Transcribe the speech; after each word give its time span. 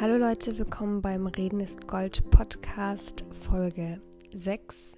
Hallo 0.00 0.16
Leute, 0.16 0.56
willkommen 0.56 1.02
beim 1.02 1.26
Reden 1.26 1.58
ist 1.58 1.88
Gold 1.88 2.30
Podcast 2.30 3.24
Folge 3.32 4.00
6. 4.32 4.94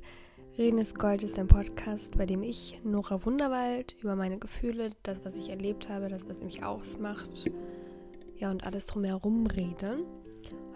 Reden 0.59 0.77
ist 0.77 0.99
Gold 0.99 1.23
ist 1.23 1.39
ein 1.39 1.49
Podcast, 1.49 2.19
bei 2.19 2.27
dem 2.27 2.43
ich, 2.43 2.79
Nora 2.85 3.25
Wunderwald, 3.25 3.97
über 4.03 4.15
meine 4.15 4.39
Gefühle, 4.39 4.91
das, 5.03 5.25
was 5.25 5.37
ich 5.37 5.49
erlebt 5.49 5.89
habe, 5.89 6.11
das, 6.11 6.29
was 6.29 6.43
mich 6.43 6.65
ausmacht, 6.65 7.51
ja 8.37 8.51
und 8.51 8.65
alles 8.65 8.85
drumherum 8.89 9.47
rede. 9.47 10.05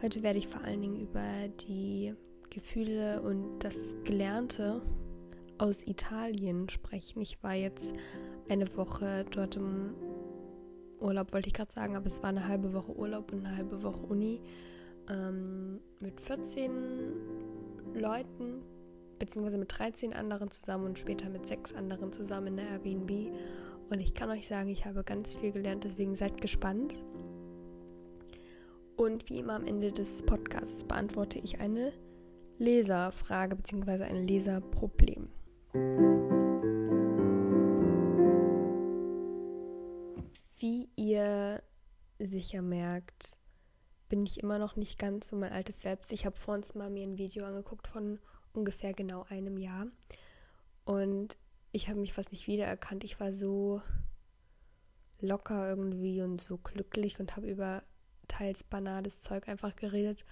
Heute 0.01 0.23
werde 0.23 0.39
ich 0.39 0.49
vor 0.49 0.63
allen 0.63 0.81
Dingen 0.81 1.01
über 1.03 1.49
die 1.69 2.15
Gefühle 2.49 3.21
und 3.21 3.59
das 3.59 3.77
Gelernte 4.05 4.81
aus 5.59 5.87
Italien 5.87 6.71
sprechen. 6.71 7.21
Ich 7.21 7.43
war 7.43 7.53
jetzt 7.53 7.93
eine 8.49 8.75
Woche 8.75 9.27
dort 9.31 9.57
im 9.57 9.95
Urlaub 11.05 11.33
wollte 11.33 11.49
ich 11.49 11.55
gerade 11.55 11.73
sagen, 11.73 11.97
aber 11.97 12.07
es 12.07 12.23
war 12.23 12.31
eine 12.31 12.49
halbe 12.49 12.73
Woche 12.73 12.97
Urlaub 12.97 13.33
und 13.33 13.45
eine 13.45 13.57
halbe 13.57 13.83
Woche 13.83 14.01
Uni 14.07 14.41
ähm, 15.11 15.81
mit 16.01 16.21
14 16.21 16.71
Leuten, 17.95 18.63
beziehungsweise 19.19 19.59
mit 19.59 19.79
13 19.79 20.15
anderen 20.15 20.51
zusammen 20.51 20.87
und 20.87 20.99
später 20.99 21.29
mit 21.29 21.47
sechs 21.47 21.75
anderen 21.75 22.13
zusammen 22.13 22.49
in 22.49 22.57
der 22.57 22.69
Airbnb. 22.71 23.33
Und 23.91 24.01
ich 24.01 24.15
kann 24.15 24.31
euch 24.31 24.49
sagen, 24.49 24.71
ich 24.71 24.87
habe 24.87 25.05
ganz 25.05 25.35
viel 25.35 25.53
gelernt, 25.53 25.85
deswegen 25.85 26.15
seid 26.17 26.41
gespannt. 26.41 27.03
Und 28.97 29.29
wie 29.29 29.39
immer 29.39 29.55
am 29.55 29.67
Ende 29.67 29.93
des 29.93 30.23
Podcasts 30.23 30.85
beantworte 30.85 31.39
ich 31.39 31.61
eine 31.61 31.93
Leserfrage 32.59 33.57
bzw. 33.57 34.05
ein 34.05 34.27
Leserproblem. 34.27 35.29
Wie 40.65 40.89
ihr 40.97 41.63
sicher 42.19 42.63
merkt, 42.63 43.39
bin 44.09 44.25
ich 44.25 44.43
immer 44.43 44.59
noch 44.59 44.77
nicht 44.77 44.99
ganz 44.99 45.29
so 45.29 45.37
mein 45.37 45.53
altes 45.53 45.83
Selbst. 45.83 46.11
Ich 46.11 46.25
habe 46.25 46.39
vor 46.39 46.55
uns 46.55 46.75
mal 46.75 46.89
mir 46.89 47.03
ein 47.07 47.19
Video 47.19 47.45
angeguckt 47.45 47.87
von 47.87 48.19
ungefähr 48.55 48.95
genau 48.95 49.27
einem 49.29 49.59
Jahr 49.59 49.89
und 50.87 51.37
ich 51.71 51.91
habe 51.91 52.01
mich 52.01 52.15
fast 52.15 52.33
nicht 52.33 52.47
wiedererkannt. 52.47 53.05
Ich 53.05 53.21
war 53.21 53.31
so 53.31 53.83
locker 55.21 55.69
irgendwie 55.69 56.23
und 56.23 56.41
so 56.41 56.57
glücklich 56.57 57.21
und 57.21 57.37
habe 57.37 57.47
über 57.47 57.83
teils 58.27 58.65
banales 58.65 59.21
Zeug 59.21 59.47
einfach 59.51 59.77
geredet. 59.77 60.25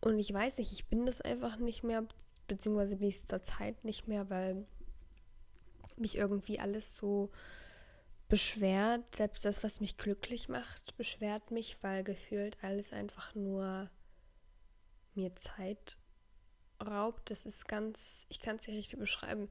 Und 0.00 0.18
ich 0.18 0.32
weiß 0.32 0.56
nicht, 0.56 0.72
ich 0.72 0.86
bin 0.86 1.04
das 1.04 1.20
einfach 1.20 1.58
nicht 1.58 1.84
mehr, 1.84 2.06
beziehungsweise 2.46 2.96
bin 2.96 3.08
ich 3.08 3.16
es 3.16 3.26
zur 3.26 3.42
Zeit 3.42 3.84
nicht 3.84 4.08
mehr, 4.08 4.30
weil 4.30 4.64
mich 5.98 6.16
irgendwie 6.16 6.58
alles 6.58 6.96
so 6.96 7.30
beschwert, 8.28 9.16
selbst 9.16 9.44
das, 9.44 9.64
was 9.64 9.80
mich 9.80 9.96
glücklich 9.96 10.48
macht, 10.48 10.96
beschwert 10.96 11.50
mich, 11.50 11.82
weil 11.82 12.04
gefühlt 12.04 12.62
alles 12.62 12.92
einfach 12.92 13.34
nur 13.34 13.90
mir 15.14 15.34
Zeit 15.36 15.96
raubt. 16.84 17.30
Das 17.30 17.46
ist 17.46 17.66
ganz, 17.66 18.26
ich 18.28 18.40
kann 18.40 18.56
es 18.56 18.66
nicht 18.66 18.76
richtig 18.76 18.98
beschreiben. 18.98 19.48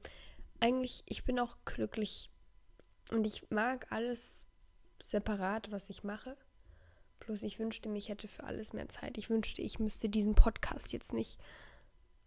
Eigentlich, 0.60 1.02
ich 1.06 1.24
bin 1.24 1.38
auch 1.38 1.56
glücklich 1.64 2.30
und 3.10 3.26
ich 3.26 3.50
mag 3.50 3.90
alles 3.90 4.44
separat, 5.02 5.70
was 5.70 5.90
ich 5.90 6.04
mache. 6.04 6.36
Bloß 7.20 7.42
ich 7.42 7.58
wünschte, 7.58 7.88
mich 7.88 8.08
hätte 8.08 8.28
für 8.28 8.44
alles 8.44 8.72
mehr 8.72 8.88
Zeit. 8.88 9.18
Ich 9.18 9.28
wünschte, 9.28 9.60
ich 9.60 9.78
müsste 9.78 10.08
diesen 10.08 10.34
Podcast 10.34 10.92
jetzt 10.92 11.12
nicht 11.12 11.38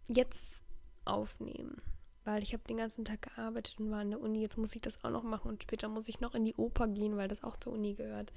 jetzt 0.08 0.62
aufnehmen 1.04 1.82
weil 2.24 2.42
ich 2.42 2.52
habe 2.52 2.62
den 2.68 2.76
ganzen 2.76 3.04
Tag 3.04 3.22
gearbeitet 3.22 3.78
und 3.78 3.90
war 3.90 4.02
in 4.02 4.10
der 4.10 4.20
Uni. 4.20 4.40
Jetzt 4.40 4.58
muss 4.58 4.74
ich 4.74 4.82
das 4.82 5.02
auch 5.04 5.10
noch 5.10 5.22
machen 5.22 5.48
und 5.48 5.62
später 5.62 5.88
muss 5.88 6.08
ich 6.08 6.20
noch 6.20 6.34
in 6.34 6.44
die 6.44 6.54
Oper 6.54 6.88
gehen, 6.88 7.16
weil 7.16 7.28
das 7.28 7.42
auch 7.42 7.56
zur 7.56 7.72
Uni 7.72 7.94
gehört. 7.94 8.32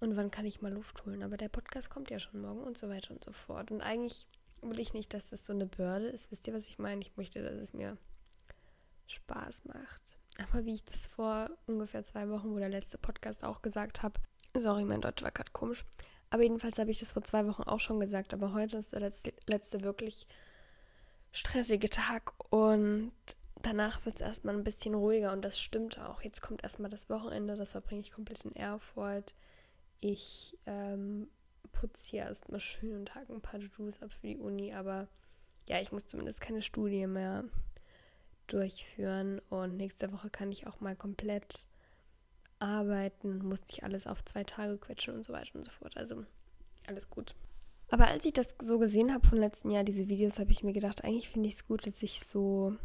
Und 0.00 0.16
wann 0.16 0.30
kann 0.30 0.46
ich 0.46 0.60
mal 0.60 0.72
Luft 0.72 1.04
holen? 1.04 1.22
Aber 1.22 1.36
der 1.36 1.48
Podcast 1.48 1.90
kommt 1.90 2.10
ja 2.10 2.20
schon 2.20 2.40
morgen 2.40 2.62
und 2.62 2.78
so 2.78 2.88
weiter 2.88 3.12
und 3.12 3.24
so 3.24 3.32
fort. 3.32 3.70
Und 3.70 3.80
eigentlich 3.80 4.26
will 4.62 4.78
ich 4.78 4.92
nicht, 4.92 5.12
dass 5.12 5.28
das 5.28 5.44
so 5.44 5.52
eine 5.52 5.66
Bürde 5.66 6.06
ist. 6.06 6.30
Wisst 6.30 6.46
ihr, 6.46 6.54
was 6.54 6.66
ich 6.66 6.78
meine? 6.78 7.00
Ich 7.00 7.16
möchte, 7.16 7.42
dass 7.42 7.54
es 7.54 7.72
mir 7.72 7.96
Spaß 9.06 9.64
macht. 9.64 10.18
Aber 10.38 10.64
wie 10.64 10.74
ich 10.74 10.84
das 10.84 11.06
vor 11.06 11.50
ungefähr 11.66 12.04
zwei 12.04 12.28
Wochen, 12.28 12.50
wo 12.50 12.58
der 12.58 12.68
letzte 12.68 12.98
Podcast 12.98 13.42
auch 13.42 13.62
gesagt 13.62 14.02
habe, 14.02 14.20
sorry, 14.54 14.84
mein 14.84 15.00
Deutsch 15.00 15.22
war 15.22 15.32
gerade 15.32 15.50
komisch. 15.52 15.84
Aber 16.30 16.42
jedenfalls 16.42 16.78
habe 16.78 16.90
ich 16.90 16.98
das 16.98 17.12
vor 17.12 17.24
zwei 17.24 17.46
Wochen 17.46 17.62
auch 17.62 17.80
schon 17.80 18.00
gesagt. 18.00 18.34
Aber 18.34 18.52
heute 18.52 18.76
ist 18.76 18.92
der 18.92 19.00
letzte, 19.00 19.32
letzte 19.46 19.82
wirklich 19.82 20.26
stressige 21.32 21.88
Tag 21.90 22.32
und 22.50 23.12
danach 23.62 24.04
wird 24.04 24.16
es 24.16 24.20
erstmal 24.20 24.54
ein 24.54 24.64
bisschen 24.64 24.94
ruhiger 24.94 25.32
und 25.32 25.42
das 25.42 25.60
stimmt 25.60 25.98
auch. 25.98 26.22
Jetzt 26.22 26.42
kommt 26.42 26.62
erstmal 26.62 26.90
das 26.90 27.10
Wochenende, 27.10 27.56
das 27.56 27.72
verbringe 27.72 28.02
ich 28.02 28.12
komplett 28.12 28.44
in 28.44 28.54
Erfurt. 28.56 29.34
Ich 30.00 30.56
ähm, 30.66 31.28
putze 31.72 32.10
hier 32.10 32.22
erstmal 32.24 32.60
schön 32.60 32.96
und 32.96 33.14
hake 33.14 33.32
ein 33.32 33.40
paar 33.40 33.60
To-Dos 33.60 34.02
ab 34.02 34.12
für 34.12 34.26
die 34.26 34.38
Uni, 34.38 34.72
aber 34.72 35.08
ja, 35.66 35.80
ich 35.80 35.92
muss 35.92 36.06
zumindest 36.06 36.40
keine 36.40 36.62
Studie 36.62 37.06
mehr 37.06 37.44
durchführen 38.46 39.40
und 39.50 39.76
nächste 39.76 40.12
Woche 40.12 40.30
kann 40.30 40.50
ich 40.50 40.66
auch 40.66 40.80
mal 40.80 40.96
komplett 40.96 41.66
arbeiten, 42.58 43.38
muss 43.46 43.66
nicht 43.68 43.84
alles 43.84 44.06
auf 44.06 44.24
zwei 44.24 44.44
Tage 44.44 44.78
quetschen 44.78 45.14
und 45.14 45.24
so 45.24 45.32
weiter 45.32 45.54
und 45.54 45.64
so 45.64 45.70
fort. 45.70 45.96
Also 45.96 46.24
alles 46.86 47.08
gut. 47.10 47.34
Aber 47.90 48.08
als 48.08 48.24
ich 48.24 48.34
das 48.34 48.48
so 48.60 48.78
gesehen 48.78 49.12
habe 49.14 49.26
von 49.26 49.38
letzten 49.38 49.70
Jahr, 49.70 49.84
diese 49.84 50.08
Videos, 50.08 50.38
habe 50.38 50.52
ich 50.52 50.62
mir 50.62 50.72
gedacht, 50.72 51.04
eigentlich 51.04 51.30
finde 51.30 51.48
ich 51.48 51.54
es 51.54 51.66
gut, 51.66 51.86
dass 51.86 52.02
ich 52.02 52.20
so 52.20 52.72
ein 52.72 52.78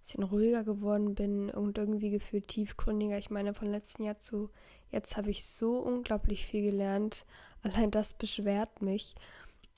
bisschen 0.00 0.22
ruhiger 0.22 0.64
geworden 0.64 1.14
bin 1.14 1.50
und 1.50 1.76
irgendwie 1.76 2.10
gefühlt 2.10 2.48
tiefgründiger. 2.48 3.18
Ich 3.18 3.30
meine, 3.30 3.52
von 3.52 3.68
letzten 3.68 4.04
Jahr 4.04 4.18
zu 4.20 4.50
jetzt 4.90 5.16
habe 5.16 5.30
ich 5.30 5.44
so 5.44 5.78
unglaublich 5.78 6.46
viel 6.46 6.62
gelernt. 6.62 7.26
Allein 7.62 7.90
das 7.90 8.14
beschwert 8.14 8.80
mich. 8.80 9.14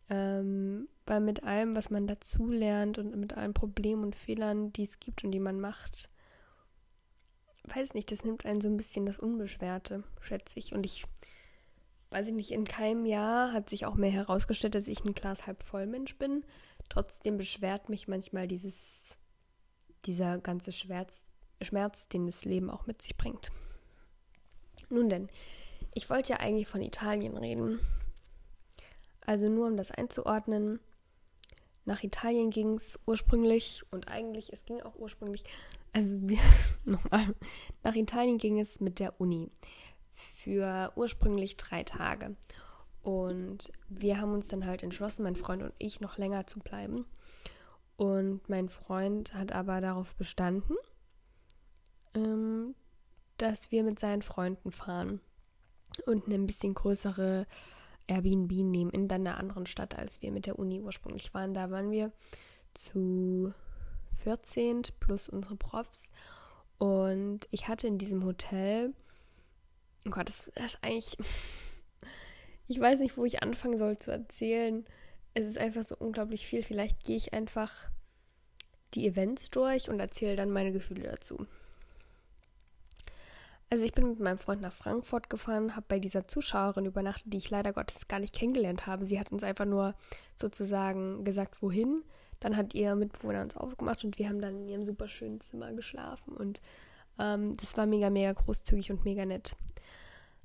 Ähm, 0.08 0.88
weil 1.06 1.20
mit 1.20 1.44
allem, 1.44 1.74
was 1.74 1.90
man 1.90 2.06
dazu 2.06 2.50
lernt 2.50 2.98
und 2.98 3.16
mit 3.16 3.32
allen 3.36 3.54
Problemen 3.54 4.04
und 4.04 4.16
Fehlern, 4.16 4.72
die 4.72 4.82
es 4.82 5.00
gibt 5.00 5.24
und 5.24 5.30
die 5.30 5.40
man 5.40 5.60
macht, 5.60 6.08
weiß 7.64 7.94
nicht, 7.94 8.10
das 8.10 8.24
nimmt 8.24 8.44
einen 8.46 8.60
so 8.60 8.68
ein 8.68 8.76
bisschen 8.76 9.06
das 9.06 9.18
Unbeschwerte, 9.18 10.04
schätze 10.20 10.58
ich. 10.58 10.72
Und 10.72 10.86
ich 10.86 11.04
weiß 12.10 12.26
ich 12.26 12.34
nicht, 12.34 12.50
in 12.50 12.64
keinem 12.64 13.06
Jahr 13.06 13.52
hat 13.52 13.70
sich 13.70 13.86
auch 13.86 13.94
mehr 13.94 14.10
herausgestellt, 14.10 14.74
dass 14.74 14.88
ich 14.88 15.04
ein 15.04 15.14
Glas 15.14 15.46
halb 15.46 15.62
voll 15.62 15.86
Mensch 15.86 16.16
bin. 16.16 16.44
Trotzdem 16.88 17.36
beschwert 17.36 17.88
mich 17.88 18.08
manchmal 18.08 18.48
dieses, 18.48 19.16
dieser 20.06 20.38
ganze 20.38 20.72
Schmerz, 20.72 21.22
Schmerz, 21.62 22.08
den 22.08 22.26
das 22.26 22.44
Leben 22.44 22.68
auch 22.68 22.86
mit 22.86 23.00
sich 23.00 23.16
bringt. 23.16 23.50
Nun 24.88 25.08
denn, 25.08 25.28
ich 25.94 26.10
wollte 26.10 26.32
ja 26.32 26.40
eigentlich 26.40 26.66
von 26.66 26.82
Italien 26.82 27.36
reden. 27.36 27.78
Also 29.24 29.48
nur 29.48 29.68
um 29.68 29.76
das 29.76 29.92
einzuordnen, 29.92 30.80
nach 31.84 32.02
Italien 32.02 32.50
ging 32.50 32.74
es 32.74 32.98
ursprünglich 33.06 33.82
und 33.90 34.08
eigentlich, 34.08 34.52
es 34.52 34.64
ging 34.64 34.80
auch 34.82 34.96
ursprünglich, 34.96 35.44
also 35.92 36.16
wir, 36.22 36.38
nochmal, 36.84 37.34
nach 37.82 37.94
Italien 37.94 38.38
ging 38.38 38.58
es 38.58 38.80
mit 38.80 38.98
der 38.98 39.20
Uni 39.20 39.50
für 40.44 40.92
ursprünglich 40.96 41.56
drei 41.56 41.84
Tage. 41.84 42.36
Und 43.02 43.72
wir 43.88 44.20
haben 44.20 44.32
uns 44.32 44.48
dann 44.48 44.66
halt 44.66 44.82
entschlossen, 44.82 45.22
mein 45.22 45.36
Freund 45.36 45.62
und 45.62 45.72
ich, 45.78 46.00
noch 46.00 46.18
länger 46.18 46.46
zu 46.46 46.58
bleiben. 46.60 47.06
Und 47.96 48.48
mein 48.48 48.68
Freund 48.68 49.34
hat 49.34 49.52
aber 49.52 49.80
darauf 49.80 50.14
bestanden, 50.14 50.76
ähm, 52.14 52.74
dass 53.38 53.70
wir 53.70 53.82
mit 53.84 53.98
seinen 53.98 54.22
Freunden 54.22 54.72
fahren 54.72 55.20
und 56.06 56.28
ein 56.28 56.46
bisschen 56.46 56.74
größere 56.74 57.46
Airbnb 58.06 58.50
nehmen 58.52 58.90
in 58.90 59.08
dann 59.08 59.26
einer 59.26 59.38
anderen 59.38 59.66
Stadt, 59.66 59.96
als 59.96 60.20
wir 60.22 60.32
mit 60.32 60.46
der 60.46 60.58
Uni 60.58 60.80
ursprünglich 60.80 61.32
waren. 61.32 61.54
Da 61.54 61.70
waren 61.70 61.90
wir 61.90 62.12
zu 62.74 63.52
14 64.22 64.82
plus 64.98 65.28
unsere 65.28 65.56
Profs. 65.56 66.10
Und 66.78 67.48
ich 67.50 67.68
hatte 67.68 67.86
in 67.86 67.98
diesem 67.98 68.24
Hotel 68.24 68.94
Oh 70.06 70.10
Gott, 70.10 70.28
das 70.28 70.48
ist 70.48 70.78
eigentlich. 70.82 71.16
Ich 72.68 72.78
weiß 72.78 73.00
nicht, 73.00 73.16
wo 73.16 73.24
ich 73.24 73.42
anfangen 73.42 73.78
soll 73.78 73.98
zu 73.98 74.12
erzählen. 74.12 74.84
Es 75.34 75.46
ist 75.46 75.58
einfach 75.58 75.82
so 75.82 75.96
unglaublich 75.98 76.46
viel. 76.46 76.62
Vielleicht 76.62 77.04
gehe 77.04 77.16
ich 77.16 77.32
einfach 77.32 77.88
die 78.94 79.06
Events 79.06 79.50
durch 79.50 79.88
und 79.88 80.00
erzähle 80.00 80.36
dann 80.36 80.50
meine 80.50 80.72
Gefühle 80.72 81.02
dazu. 81.02 81.46
Also 83.72 83.84
ich 83.84 83.92
bin 83.92 84.08
mit 84.08 84.18
meinem 84.18 84.38
Freund 84.38 84.60
nach 84.60 84.72
Frankfurt 84.72 85.30
gefahren, 85.30 85.76
habe 85.76 85.86
bei 85.88 86.00
dieser 86.00 86.26
Zuschauerin 86.26 86.86
übernachtet, 86.86 87.32
die 87.32 87.38
ich 87.38 87.50
leider 87.50 87.72
Gottes 87.72 88.08
gar 88.08 88.18
nicht 88.18 88.34
kennengelernt 88.34 88.88
habe. 88.88 89.06
Sie 89.06 89.20
hat 89.20 89.30
uns 89.30 89.44
einfach 89.44 89.64
nur 89.64 89.94
sozusagen 90.34 91.24
gesagt, 91.24 91.62
wohin. 91.62 92.02
Dann 92.40 92.56
hat 92.56 92.74
ihr 92.74 92.96
Mitbewohner 92.96 93.42
uns 93.42 93.56
aufgemacht 93.56 94.02
und 94.02 94.18
wir 94.18 94.28
haben 94.28 94.40
dann 94.40 94.62
in 94.62 94.68
ihrem 94.68 94.84
super 94.84 95.08
schönen 95.08 95.40
Zimmer 95.40 95.72
geschlafen. 95.72 96.36
Und 96.36 96.60
ähm, 97.20 97.56
das 97.56 97.76
war 97.76 97.86
mega, 97.86 98.10
mega 98.10 98.32
großzügig 98.32 98.90
und 98.90 99.04
mega 99.04 99.24
nett. 99.24 99.54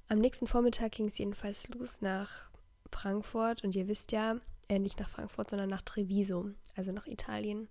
Am 0.08 0.20
nächsten 0.20 0.46
Vormittag 0.46 0.92
ging 0.92 1.08
es 1.08 1.18
jedenfalls 1.18 1.68
los 1.70 2.02
nach 2.02 2.50
Frankfurt 2.92 3.64
und 3.64 3.76
ihr 3.76 3.88
wisst 3.88 4.12
ja, 4.12 4.40
äh, 4.68 4.80
nicht 4.80 5.00
nach 5.00 5.10
Frankfurt, 5.10 5.50
sondern 5.50 5.70
nach 5.70 5.82
Treviso, 5.82 6.52
also 6.76 6.92
nach 6.92 7.08
Italien. 7.08 7.68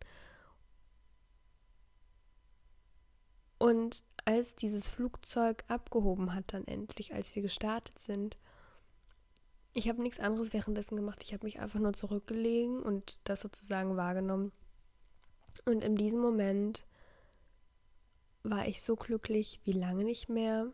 Und 3.59 4.05
als 4.25 4.57
dieses 4.57 4.89
Flugzeug 4.89 5.65
abgehoben 5.69 6.35
hat, 6.35 6.53
dann 6.53 6.67
endlich, 6.67 7.15
als 7.15 7.35
wir 7.35 7.43
gestartet 7.43 7.99
sind, 8.01 8.37
ich 9.73 9.89
habe 9.89 10.03
nichts 10.03 10.21
anderes 10.21 10.53
währenddessen 10.53 10.97
gemacht. 10.97 11.23
Ich 11.23 11.33
habe 11.33 11.45
mich 11.45 11.61
einfach 11.61 11.81
nur 11.81 11.93
zurückgelegen 11.93 12.81
und 12.81 13.19
das 13.25 13.41
sozusagen 13.41 13.97
wahrgenommen. 13.97 14.53
Und 15.65 15.83
in 15.83 15.97
diesem 15.97 16.21
Moment 16.21 16.85
war 18.45 18.69
ich 18.69 18.83
so 18.83 18.95
glücklich 18.95 19.61
wie 19.65 19.73
lange 19.73 20.05
nicht 20.05 20.29
mehr. 20.29 20.71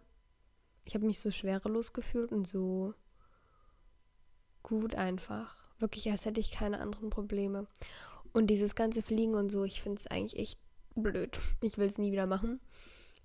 Ich 0.84 0.94
habe 0.94 1.06
mich 1.06 1.20
so 1.20 1.30
schwerelos 1.30 1.92
gefühlt 1.92 2.32
und 2.32 2.46
so 2.46 2.94
gut 4.62 4.96
einfach. 4.96 5.56
Wirklich, 5.78 6.10
als 6.10 6.24
hätte 6.24 6.40
ich 6.40 6.50
keine 6.50 6.80
anderen 6.80 7.10
Probleme. 7.10 7.66
Und 8.32 8.48
dieses 8.48 8.74
ganze 8.74 9.02
Fliegen 9.02 9.34
und 9.34 9.50
so, 9.50 9.64
ich 9.64 9.80
finde 9.80 10.00
es 10.00 10.06
eigentlich 10.08 10.38
echt 10.38 10.60
blöd. 10.94 11.38
Ich 11.62 11.78
will 11.78 11.86
es 11.86 11.98
nie 11.98 12.12
wieder 12.12 12.26
machen. 12.26 12.60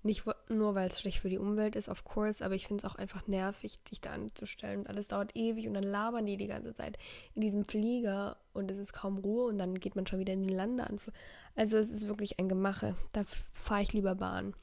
Nicht 0.06 0.24
nur, 0.48 0.76
weil 0.76 0.88
es 0.88 1.00
schlecht 1.00 1.18
für 1.18 1.28
die 1.28 1.38
Umwelt 1.38 1.74
ist, 1.74 1.88
of 1.88 2.04
course, 2.04 2.44
aber 2.44 2.54
ich 2.54 2.68
finde 2.68 2.86
es 2.86 2.90
auch 2.90 2.94
einfach 2.94 3.26
nervig, 3.26 3.80
sich 3.88 4.00
da 4.00 4.12
anzustellen. 4.12 4.80
Und 4.80 4.88
alles 4.88 5.08
dauert 5.08 5.34
ewig 5.34 5.66
und 5.66 5.74
dann 5.74 5.82
labern 5.82 6.26
die 6.26 6.36
die 6.36 6.46
ganze 6.46 6.72
Zeit 6.74 6.96
in 7.34 7.40
diesem 7.40 7.64
Flieger 7.64 8.36
und 8.52 8.70
es 8.70 8.78
ist 8.78 8.92
kaum 8.92 9.18
Ruhe 9.18 9.46
und 9.46 9.58
dann 9.58 9.80
geht 9.80 9.96
man 9.96 10.06
schon 10.06 10.20
wieder 10.20 10.32
in 10.32 10.44
die 10.44 10.54
Landeanflug. 10.54 11.12
Also 11.56 11.76
es 11.76 11.90
ist 11.90 12.06
wirklich 12.06 12.38
ein 12.38 12.48
Gemache. 12.48 12.94
Da 13.12 13.24
fahre 13.52 13.82
ich 13.82 13.92
lieber 13.92 14.14
Bahn. 14.14 14.54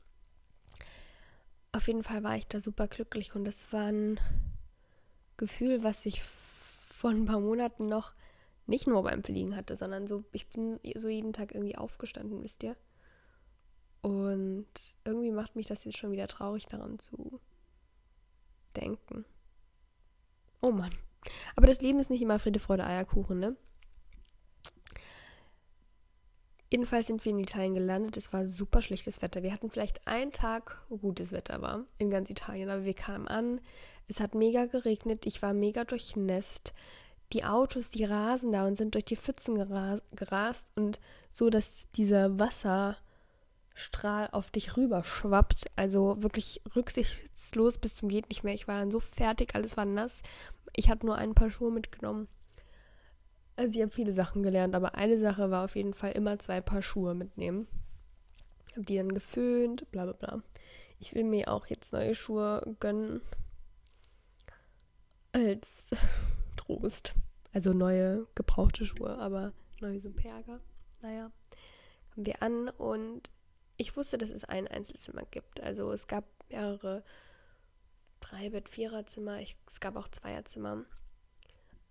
Auf 1.74 1.88
jeden 1.88 2.04
Fall 2.04 2.24
war 2.24 2.38
ich 2.38 2.48
da 2.48 2.62
super 2.62 2.88
glücklich 2.88 3.36
und 3.36 3.44
das 3.44 3.74
war 3.74 3.88
ein 3.92 4.22
Gefühl, 5.36 5.84
was 5.84 6.06
ich 6.06 6.24
vor 6.24 7.10
ein 7.10 7.26
paar 7.26 7.42
Monaten 7.42 7.90
noch 7.90 8.14
nicht 8.66 8.88
nur 8.88 9.04
beim 9.04 9.24
Fliegen 9.24 9.58
hatte, 9.58 9.76
sondern 9.76 10.08
so, 10.08 10.24
ich 10.32 10.48
bin 10.48 10.80
so 10.96 11.10
jeden 11.10 11.34
Tag 11.34 11.54
irgendwie 11.54 11.78
aufgestanden, 11.78 12.42
wisst 12.42 12.64
ihr? 12.64 12.78
Und 14.04 14.68
irgendwie 15.06 15.32
macht 15.32 15.56
mich 15.56 15.66
das 15.66 15.84
jetzt 15.86 15.98
schon 15.98 16.12
wieder 16.12 16.28
traurig, 16.28 16.68
daran 16.68 17.00
zu 17.00 17.40
denken. 18.76 19.26
Oh 20.62 20.72
Mann. 20.72 20.94
Aber 21.56 21.68
das 21.68 21.80
Leben 21.80 22.00
ist 22.00 22.10
nicht 22.10 22.22
immer 22.22 22.38
Friede, 22.38 22.60
Freude, 22.60 22.86
Eierkuchen, 22.86 23.40
ne? 23.40 23.56
Jedenfalls 26.70 27.08
sind 27.08 27.24
wir 27.24 27.32
in 27.32 27.40
Italien 27.40 27.76
gelandet. 27.76 28.18
Es 28.18 28.34
war 28.34 28.46
super 28.48 28.82
schlechtes 28.82 29.22
Wetter. 29.22 29.42
Wir 29.42 29.54
hatten 29.54 29.70
vielleicht 29.70 30.06
einen 30.06 30.34
Tag, 30.34 30.84
wo 30.90 30.98
gutes 30.98 31.32
Wetter 31.32 31.62
war 31.62 31.86
in 31.98 32.10
ganz 32.10 32.30
Italien, 32.30 32.70
aber 32.70 32.84
wir 32.84 32.96
kamen 32.96 33.28
an. 33.28 33.62
Es 34.08 34.20
hat 34.20 34.36
mega 34.36 34.66
geregnet. 34.66 35.26
Ich 35.26 35.42
war 35.42 35.54
mega 35.54 35.86
durchnässt. 35.86 36.74
Die 37.32 37.46
Autos, 37.46 37.90
die 37.90 38.04
rasen 38.04 38.52
da 38.52 38.68
und 38.68 38.76
sind 38.76 38.96
durch 38.96 39.06
die 39.06 39.16
Pfützen 39.16 39.56
gerast 40.16 40.66
und 40.76 41.00
so, 41.32 41.50
dass 41.50 41.90
dieser 41.92 42.38
Wasser 42.38 42.98
Strahl 43.74 44.30
auf 44.32 44.52
dich 44.52 44.78
rüberschwappt. 44.78 45.66
Also 45.76 46.22
wirklich 46.22 46.62
rücksichtslos 46.76 47.78
bis 47.78 47.96
zum 47.96 48.10
geht 48.10 48.30
nicht 48.30 48.44
mehr. 48.44 48.54
Ich 48.54 48.68
war 48.68 48.80
dann 48.80 48.92
so 48.92 49.00
fertig, 49.00 49.56
alles 49.56 49.78
war 49.78 49.86
nass. 49.86 50.22
Ich 50.76 50.90
hatte 50.90 51.06
nur 51.06 51.18
ein 51.18 51.34
paar 51.34 51.52
Schuhe 51.52 51.72
mitgenommen. 51.72 52.28
Also 53.56 53.78
ich 53.78 53.82
habe 53.82 53.92
viele 53.92 54.14
Sachen 54.14 54.42
gelernt, 54.42 54.74
aber 54.74 54.96
eine 54.96 55.20
Sache 55.20 55.52
war 55.52 55.66
auf 55.66 55.76
jeden 55.76 55.94
Fall 55.94 56.14
immer 56.14 56.40
zwei 56.40 56.60
Paar 56.60 56.82
Schuhe 56.82 57.14
mitnehmen. 57.14 57.68
Habe 58.72 58.86
die 58.86 58.98
dann 58.98 59.14
geföhnt, 59.14 59.90
bla 59.92 60.06
bla 60.06 60.14
bla. 60.14 60.42
Ich 61.00 61.14
will 61.14 61.24
mir 61.24 61.52
auch 61.52 61.68
jetzt 61.68 61.94
neue 61.94 62.16
Schuhe 62.16 62.76
gönnen. 62.80 63.22
Als 65.32 65.92
Trost. 66.58 67.14
Also 67.54 67.74
neue 67.74 68.26
gebrauchte 68.34 68.86
Schuhe, 68.88 69.20
aber 69.20 69.54
neue 69.80 70.00
Superga. 70.00 70.60
Naja, 71.02 71.32
kommen 72.14 72.26
wir 72.26 72.42
an 72.42 72.70
und 72.70 73.30
ich 73.78 73.96
wusste, 73.98 74.18
dass 74.18 74.30
es 74.30 74.44
ein 74.44 74.68
Einzelzimmer 74.68 75.24
gibt. 75.32 75.62
Also 75.62 75.92
es 75.92 76.08
gab 76.08 76.26
mehrere 76.50 77.04
drei 78.20 78.50
Bett, 78.50 78.70
Viererzimmer, 78.70 79.40
ich, 79.40 79.56
es 79.68 79.80
gab 79.80 79.96
auch 79.96 80.08
Zweierzimmer. 80.08 80.86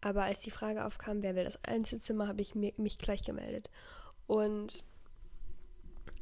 Aber 0.00 0.24
als 0.24 0.40
die 0.40 0.50
Frage 0.50 0.84
aufkam, 0.84 1.22
wer 1.22 1.36
will 1.36 1.44
das 1.44 1.62
Einzelzimmer, 1.64 2.26
habe 2.26 2.42
ich 2.42 2.54
mir, 2.54 2.72
mich 2.76 2.98
gleich 2.98 3.22
gemeldet. 3.22 3.70
Und 4.26 4.84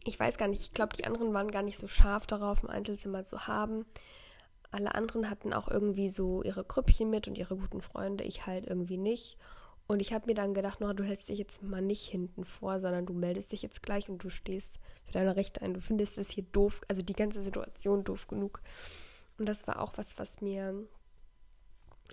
ich 0.05 0.19
weiß 0.19 0.39
gar 0.39 0.49
nicht, 0.49 0.63
ich 0.63 0.73
glaube, 0.73 0.97
die 0.97 1.05
anderen 1.05 1.33
waren 1.33 1.51
gar 1.51 1.63
nicht 1.63 1.79
so 1.79 1.87
scharf 1.87 2.27
darauf, 2.27 2.63
ein 2.63 2.71
Einzelzimmer 2.71 3.25
zu 3.25 3.47
haben. 3.47 3.87
Alle 4.71 4.95
anderen 4.95 5.31
hatten 5.31 5.53
auch 5.53 5.69
irgendwie 5.69 6.09
so 6.09 6.43
ihre 6.43 6.65
Grüppchen 6.65 7.11
mit 7.11 7.27
und 7.27 7.37
ihre 7.37 7.57
guten 7.57 7.81
Freunde, 7.81 8.25
ich 8.25 8.47
halt 8.47 8.67
irgendwie 8.67 8.99
nicht. 8.99 9.37
Und 9.91 9.99
ich 9.99 10.13
habe 10.13 10.27
mir 10.27 10.35
dann 10.35 10.55
gedacht, 10.55 10.81
no, 10.81 10.93
du 10.93 11.03
hältst 11.03 11.29
dich 11.29 11.41
jetzt 11.41 11.65
mal 11.65 11.83
nicht 11.83 12.07
hinten 12.07 12.45
vor, 12.45 12.79
sondern 12.79 13.07
du 13.07 13.13
meldest 13.13 13.51
dich 13.51 13.61
jetzt 13.61 13.83
gleich 13.83 14.09
und 14.09 14.23
du 14.23 14.31
stehst 14.31 14.79
für 15.05 15.11
deine 15.11 15.35
Rechte 15.35 15.63
ein. 15.63 15.75
Du 15.75 15.81
findest 15.81 16.17
es 16.17 16.31
hier 16.31 16.45
doof, 16.45 16.81
also 16.87 17.03
die 17.03 17.13
ganze 17.13 17.43
Situation 17.43 18.05
doof 18.05 18.29
genug. 18.29 18.63
Und 19.37 19.47
das 19.47 19.67
war 19.67 19.81
auch 19.81 19.99
was, 19.99 20.17
was 20.17 20.41
mir, 20.43 20.87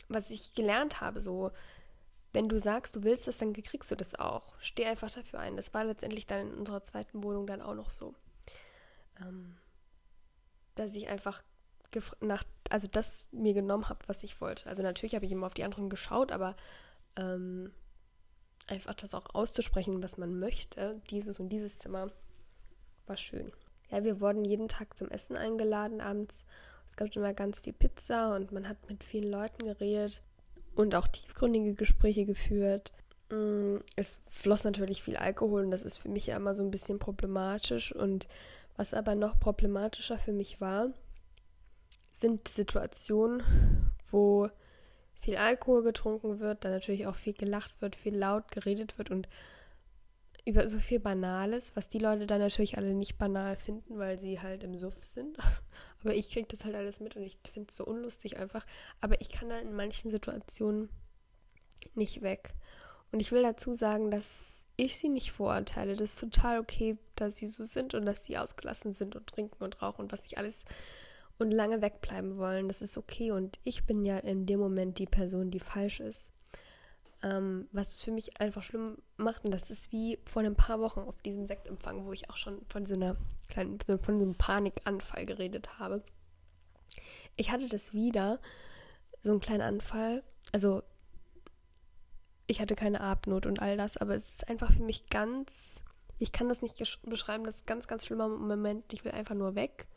was 0.09 0.31
ich 0.31 0.53
gelernt 0.53 1.01
habe, 1.01 1.21
so, 1.21 1.51
wenn 2.33 2.49
du 2.49 2.59
sagst, 2.59 2.95
du 2.95 3.03
willst 3.03 3.27
das, 3.27 3.37
dann 3.37 3.53
kriegst 3.53 3.91
du 3.91 3.95
das 3.95 4.15
auch. 4.15 4.55
Steh 4.59 4.87
einfach 4.87 5.11
dafür 5.11 5.39
ein. 5.39 5.55
Das 5.55 5.71
war 5.75 5.85
letztendlich 5.85 6.25
dann 6.25 6.47
in 6.47 6.53
unserer 6.55 6.81
zweiten 6.81 7.21
Wohnung 7.21 7.45
dann 7.45 7.61
auch 7.61 7.75
noch 7.75 7.91
so. 7.91 8.15
Ähm, 9.21 9.55
dass 10.73 10.95
ich 10.95 11.09
einfach 11.09 11.43
nach, 12.21 12.43
also 12.71 12.87
das 12.87 13.27
mir 13.31 13.53
genommen 13.53 13.87
habe, 13.87 13.99
was 14.07 14.23
ich 14.23 14.41
wollte. 14.41 14.67
Also 14.67 14.81
natürlich 14.81 15.13
habe 15.13 15.25
ich 15.25 15.31
immer 15.31 15.45
auf 15.45 15.53
die 15.53 15.63
anderen 15.63 15.91
geschaut, 15.91 16.31
aber 16.31 16.55
ähm, 17.17 17.71
einfach 18.67 18.93
das 18.93 19.13
auch 19.13 19.33
auszusprechen, 19.33 20.01
was 20.03 20.17
man 20.17 20.39
möchte, 20.39 21.01
dieses 21.09 21.39
und 21.39 21.49
dieses 21.49 21.79
Zimmer, 21.79 22.11
war 23.05 23.17
schön. 23.17 23.51
Ja, 23.89 24.03
wir 24.03 24.19
wurden 24.19 24.43
jeden 24.43 24.67
Tag 24.67 24.97
zum 24.97 25.09
Essen 25.09 25.37
eingeladen 25.37 26.01
abends. 26.01 26.45
Es 26.89 26.95
gab 26.95 27.15
immer 27.15 27.33
ganz 27.33 27.61
viel 27.61 27.73
Pizza 27.73 28.35
und 28.35 28.51
man 28.51 28.67
hat 28.67 28.77
mit 28.89 29.03
vielen 29.03 29.31
Leuten 29.31 29.65
geredet 29.65 30.21
und 30.75 30.93
auch 30.95 31.07
tiefgründige 31.07 31.73
Gespräche 31.73 32.25
geführt. 32.25 32.93
Mm, 33.31 33.77
es 33.95 34.19
floss 34.29 34.63
natürlich 34.63 35.03
viel 35.03 35.17
Alkohol 35.17 35.63
und 35.63 35.71
das 35.71 35.83
ist 35.83 35.97
für 35.97 36.09
mich 36.09 36.27
ja 36.27 36.35
immer 36.35 36.55
so 36.55 36.63
ein 36.63 36.71
bisschen 36.71 36.99
problematisch. 36.99 37.93
Und 37.93 38.27
was 38.75 38.93
aber 38.93 39.15
noch 39.15 39.39
problematischer 39.39 40.17
für 40.17 40.33
mich 40.33 40.59
war, 40.59 40.89
sind 42.13 42.47
Situationen, 42.47 43.43
wo 44.11 44.49
viel 45.19 45.37
Alkohol 45.37 45.83
getrunken 45.83 46.39
wird, 46.39 46.63
dann 46.63 46.71
natürlich 46.71 47.07
auch 47.07 47.15
viel 47.15 47.33
gelacht 47.33 47.81
wird, 47.81 47.95
viel 47.95 48.15
laut 48.15 48.51
geredet 48.51 48.97
wird 48.97 49.11
und 49.11 49.27
über 50.45 50.69
so 50.69 50.79
viel 50.79 50.99
Banales, 50.99 51.75
was 51.75 51.89
die 51.89 51.99
Leute 51.99 52.25
dann 52.25 52.39
natürlich 52.39 52.77
alle 52.77 52.93
nicht 52.93 53.17
banal 53.17 53.57
finden, 53.57 53.97
weil 53.99 54.17
sie 54.17 54.39
halt 54.39 54.63
im 54.63 54.77
Suff 54.77 54.95
sind. 55.01 55.37
Aber 56.01 56.13
ich 56.13 56.31
kriege 56.31 56.47
das 56.49 56.63
halt 56.63 56.75
alles 56.75 57.01
mit 57.01 57.17
und 57.17 57.23
ich 57.23 57.37
finde 57.51 57.69
es 57.69 57.75
so 57.75 57.85
unlustig 57.85 58.37
einfach. 58.37 58.65
Aber 59.01 59.19
ich 59.19 59.29
kann 59.29 59.49
dann 59.49 59.61
in 59.61 59.73
manchen 59.73 60.09
Situationen 60.09 60.87
nicht 61.95 62.21
weg. 62.21 62.53
Und 63.11 63.19
ich 63.19 63.33
will 63.33 63.43
dazu 63.43 63.73
sagen, 63.73 64.09
dass 64.09 64.65
ich 64.77 64.95
sie 64.95 65.09
nicht 65.09 65.33
vorurteile. 65.33 65.95
Das 65.95 66.13
ist 66.13 66.19
total 66.19 66.59
okay, 66.59 66.97
dass 67.15 67.35
sie 67.35 67.47
so 67.47 67.65
sind 67.65 67.93
und 67.93 68.05
dass 68.05 68.23
sie 68.23 68.37
ausgelassen 68.37 68.93
sind 68.93 69.17
und 69.17 69.27
trinken 69.27 69.63
und 69.63 69.81
rauchen 69.81 70.03
und 70.03 70.13
was 70.13 70.23
ich 70.23 70.37
alles 70.37 70.63
und 71.39 71.51
lange 71.51 71.81
wegbleiben 71.81 72.37
wollen. 72.37 72.67
Das 72.67 72.81
ist 72.81 72.97
okay 72.97 73.31
und 73.31 73.59
ich 73.63 73.85
bin 73.85 74.05
ja 74.05 74.17
in 74.17 74.45
dem 74.45 74.59
Moment 74.59 74.99
die 74.99 75.05
Person, 75.05 75.51
die 75.51 75.59
falsch 75.59 75.99
ist. 75.99 76.31
Ähm, 77.23 77.67
was 77.71 77.93
es 77.93 78.03
für 78.03 78.11
mich 78.11 78.39
einfach 78.39 78.61
schlimm 78.61 78.97
macht 79.17 79.43
und 79.43 79.51
das 79.51 79.71
ist 79.71 79.91
wie 79.91 80.19
vor 80.25 80.43
ein 80.43 80.55
paar 80.55 80.79
Wochen 80.79 80.99
auf 80.99 81.19
diesem 81.23 81.47
Sektempfang, 81.47 82.05
wo 82.05 82.13
ich 82.13 82.29
auch 82.29 82.37
schon 82.37 82.61
von 82.69 82.85
so 82.85 82.95
einer 82.95 83.15
kleinen, 83.49 83.79
von 83.79 84.19
so 84.19 84.23
einem 84.23 84.35
Panikanfall 84.35 85.25
geredet 85.25 85.79
habe. 85.79 86.03
Ich 87.35 87.51
hatte 87.51 87.67
das 87.67 87.93
wieder, 87.93 88.39
so 89.23 89.31
einen 89.31 89.39
kleinen 89.39 89.61
Anfall. 89.61 90.23
Also 90.51 90.83
ich 92.47 92.61
hatte 92.61 92.75
keine 92.75 93.01
Abnot 93.01 93.45
und 93.45 93.59
all 93.59 93.77
das, 93.77 93.97
aber 93.97 94.15
es 94.15 94.29
ist 94.29 94.49
einfach 94.49 94.71
für 94.71 94.83
mich 94.83 95.07
ganz, 95.09 95.83
ich 96.17 96.31
kann 96.31 96.49
das 96.49 96.61
nicht 96.61 96.77
beschreiben, 97.03 97.43
das 97.43 97.57
ist 97.57 97.67
ganz, 97.67 97.87
ganz 97.87 98.05
schlimmer 98.05 98.29
Moment. 98.29 98.91
Ich 98.93 99.03
will 99.03 99.11
einfach 99.11 99.35
nur 99.35 99.55
weg. 99.55 99.87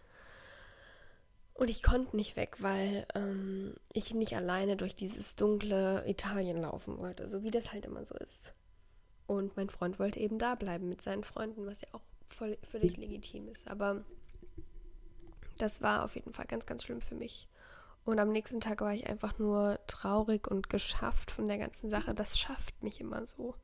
Und 1.60 1.68
ich 1.68 1.82
konnte 1.82 2.16
nicht 2.16 2.36
weg, 2.36 2.56
weil 2.60 3.06
ähm, 3.14 3.74
ich 3.92 4.14
nicht 4.14 4.34
alleine 4.34 4.78
durch 4.78 4.94
dieses 4.94 5.36
dunkle 5.36 6.08
Italien 6.08 6.56
laufen 6.56 6.96
wollte, 6.96 7.28
so 7.28 7.42
wie 7.42 7.50
das 7.50 7.70
halt 7.70 7.84
immer 7.84 8.02
so 8.06 8.14
ist. 8.14 8.54
Und 9.26 9.58
mein 9.58 9.68
Freund 9.68 9.98
wollte 9.98 10.20
eben 10.20 10.38
da 10.38 10.54
bleiben 10.54 10.88
mit 10.88 11.02
seinen 11.02 11.22
Freunden, 11.22 11.66
was 11.66 11.82
ja 11.82 11.88
auch 11.92 12.00
voll, 12.30 12.56
völlig 12.62 12.96
legitim 12.96 13.46
ist. 13.46 13.68
Aber 13.68 14.02
das 15.58 15.82
war 15.82 16.02
auf 16.02 16.14
jeden 16.14 16.32
Fall 16.32 16.46
ganz, 16.46 16.64
ganz 16.64 16.82
schlimm 16.82 17.02
für 17.02 17.14
mich. 17.14 17.46
Und 18.06 18.18
am 18.20 18.32
nächsten 18.32 18.62
Tag 18.62 18.80
war 18.80 18.94
ich 18.94 19.06
einfach 19.06 19.38
nur 19.38 19.80
traurig 19.86 20.48
und 20.48 20.70
geschafft 20.70 21.30
von 21.30 21.46
der 21.46 21.58
ganzen 21.58 21.90
Sache. 21.90 22.14
Das 22.14 22.38
schafft 22.38 22.82
mich 22.82 23.02
immer 23.02 23.26
so. 23.26 23.54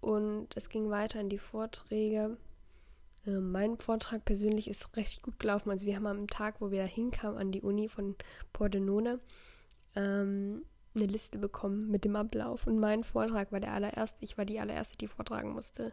Und 0.00 0.56
es 0.56 0.68
ging 0.68 0.88
weiter 0.88 1.18
in 1.18 1.30
die 1.30 1.38
Vorträge. 1.38 2.36
Ähm, 3.26 3.52
mein 3.52 3.78
Vortrag 3.78 4.24
persönlich 4.24 4.68
ist 4.68 4.96
recht 4.96 5.22
gut 5.22 5.38
gelaufen. 5.38 5.70
Also 5.70 5.86
wir 5.86 5.96
haben 5.96 6.06
am 6.06 6.26
Tag, 6.28 6.60
wo 6.60 6.70
wir 6.70 6.82
da 6.82 6.88
hinkamen 6.88 7.38
an 7.38 7.52
die 7.52 7.62
Uni 7.62 7.88
von 7.88 8.16
Pordenone, 8.52 9.20
ähm, 9.94 10.64
eine 10.94 11.06
Liste 11.06 11.38
bekommen 11.38 11.90
mit 11.90 12.04
dem 12.04 12.16
Ablauf. 12.16 12.66
Und 12.66 12.78
mein 12.78 13.04
Vortrag 13.04 13.52
war 13.52 13.60
der 13.60 13.72
allererste. 13.72 14.18
Ich 14.20 14.36
war 14.36 14.44
die 14.44 14.60
allererste, 14.60 14.98
die 14.98 15.06
vortragen 15.06 15.52
musste. 15.52 15.92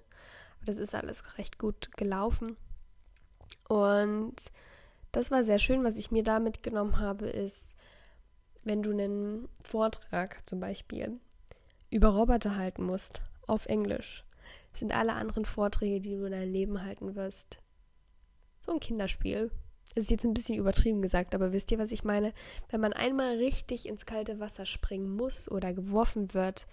Aber 0.57 0.65
das 0.65 0.77
ist 0.77 0.93
alles 0.93 1.37
recht 1.37 1.57
gut 1.57 1.95
gelaufen. 1.95 2.57
Und 3.67 4.35
das 5.11 5.31
war 5.31 5.43
sehr 5.43 5.59
schön. 5.59 5.83
Was 5.83 5.95
ich 5.95 6.11
mir 6.11 6.23
da 6.23 6.39
mitgenommen 6.39 6.99
habe, 6.99 7.27
ist, 7.27 7.75
wenn 8.63 8.83
du 8.83 8.91
einen 8.91 9.47
Vortrag 9.61 10.47
zum 10.47 10.59
Beispiel 10.59 11.19
über 11.89 12.09
Roboter 12.09 12.55
halten 12.55 12.83
musst, 12.83 13.21
auf 13.47 13.65
Englisch, 13.65 14.23
sind 14.79 14.91
alle 14.91 15.13
anderen 15.13 15.45
Vorträge, 15.45 16.01
die 16.01 16.15
du 16.15 16.25
in 16.25 16.31
deinem 16.31 16.51
Leben 16.51 16.83
halten 16.83 17.15
wirst, 17.15 17.59
so 18.65 18.73
ein 18.73 18.79
Kinderspiel. 18.79 19.51
Das 19.95 20.05
ist 20.05 20.11
jetzt 20.11 20.25
ein 20.25 20.33
bisschen 20.33 20.57
übertrieben 20.57 21.01
gesagt, 21.01 21.33
aber 21.33 21.51
wisst 21.51 21.71
ihr, 21.71 21.79
was 21.79 21.91
ich 21.91 22.03
meine? 22.03 22.33
Wenn 22.69 22.79
man 22.79 22.93
einmal 22.93 23.37
richtig 23.37 23.87
ins 23.87 24.05
kalte 24.05 24.39
Wasser 24.39 24.65
springen 24.65 25.15
muss 25.15 25.49
oder 25.49 25.73
geworfen 25.73 26.33
wird, 26.33 26.67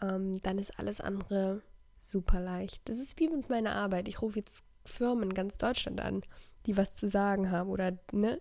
ähm, 0.00 0.40
dann 0.42 0.58
ist 0.58 0.78
alles 0.78 1.00
andere 1.00 1.62
super 2.00 2.40
leicht. 2.40 2.80
Das 2.88 2.98
ist 2.98 3.18
wie 3.20 3.28
mit 3.28 3.50
meiner 3.50 3.74
Arbeit. 3.74 4.08
Ich 4.08 4.22
rufe 4.22 4.38
jetzt 4.38 4.64
Firmen 4.84 5.34
ganz 5.34 5.58
Deutschland 5.58 6.00
an, 6.00 6.22
die 6.66 6.76
was 6.76 6.94
zu 6.94 7.08
sagen 7.08 7.50
haben 7.50 7.68
oder 7.68 7.98
ne 8.12 8.40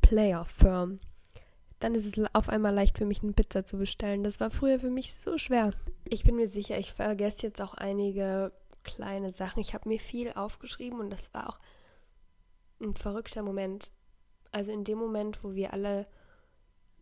Player-Firmen. 0.00 1.00
Dann 1.78 1.94
ist 1.94 2.06
es 2.06 2.24
auf 2.32 2.48
einmal 2.48 2.72
leicht 2.72 2.96
für 2.96 3.04
mich, 3.04 3.22
eine 3.22 3.32
Pizza 3.32 3.66
zu 3.66 3.76
bestellen. 3.76 4.24
Das 4.24 4.40
war 4.40 4.50
früher 4.50 4.80
für 4.80 4.90
mich 4.90 5.14
so 5.14 5.36
schwer. 5.36 5.72
Ich 6.08 6.24
bin 6.24 6.36
mir 6.36 6.48
sicher, 6.48 6.78
ich 6.78 6.92
vergesse 6.92 7.46
jetzt 7.46 7.60
auch 7.60 7.74
einige 7.74 8.52
kleine 8.84 9.32
Sachen. 9.32 9.60
Ich 9.60 9.74
habe 9.74 9.88
mir 9.88 9.98
viel 9.98 10.32
aufgeschrieben 10.32 11.00
und 11.00 11.10
das 11.10 11.34
war 11.34 11.48
auch 11.48 11.58
ein 12.80 12.94
verrückter 12.94 13.42
Moment. 13.42 13.90
Also 14.52 14.70
in 14.70 14.84
dem 14.84 14.98
Moment, 14.98 15.42
wo 15.42 15.54
wir 15.54 15.72
alle 15.72 16.06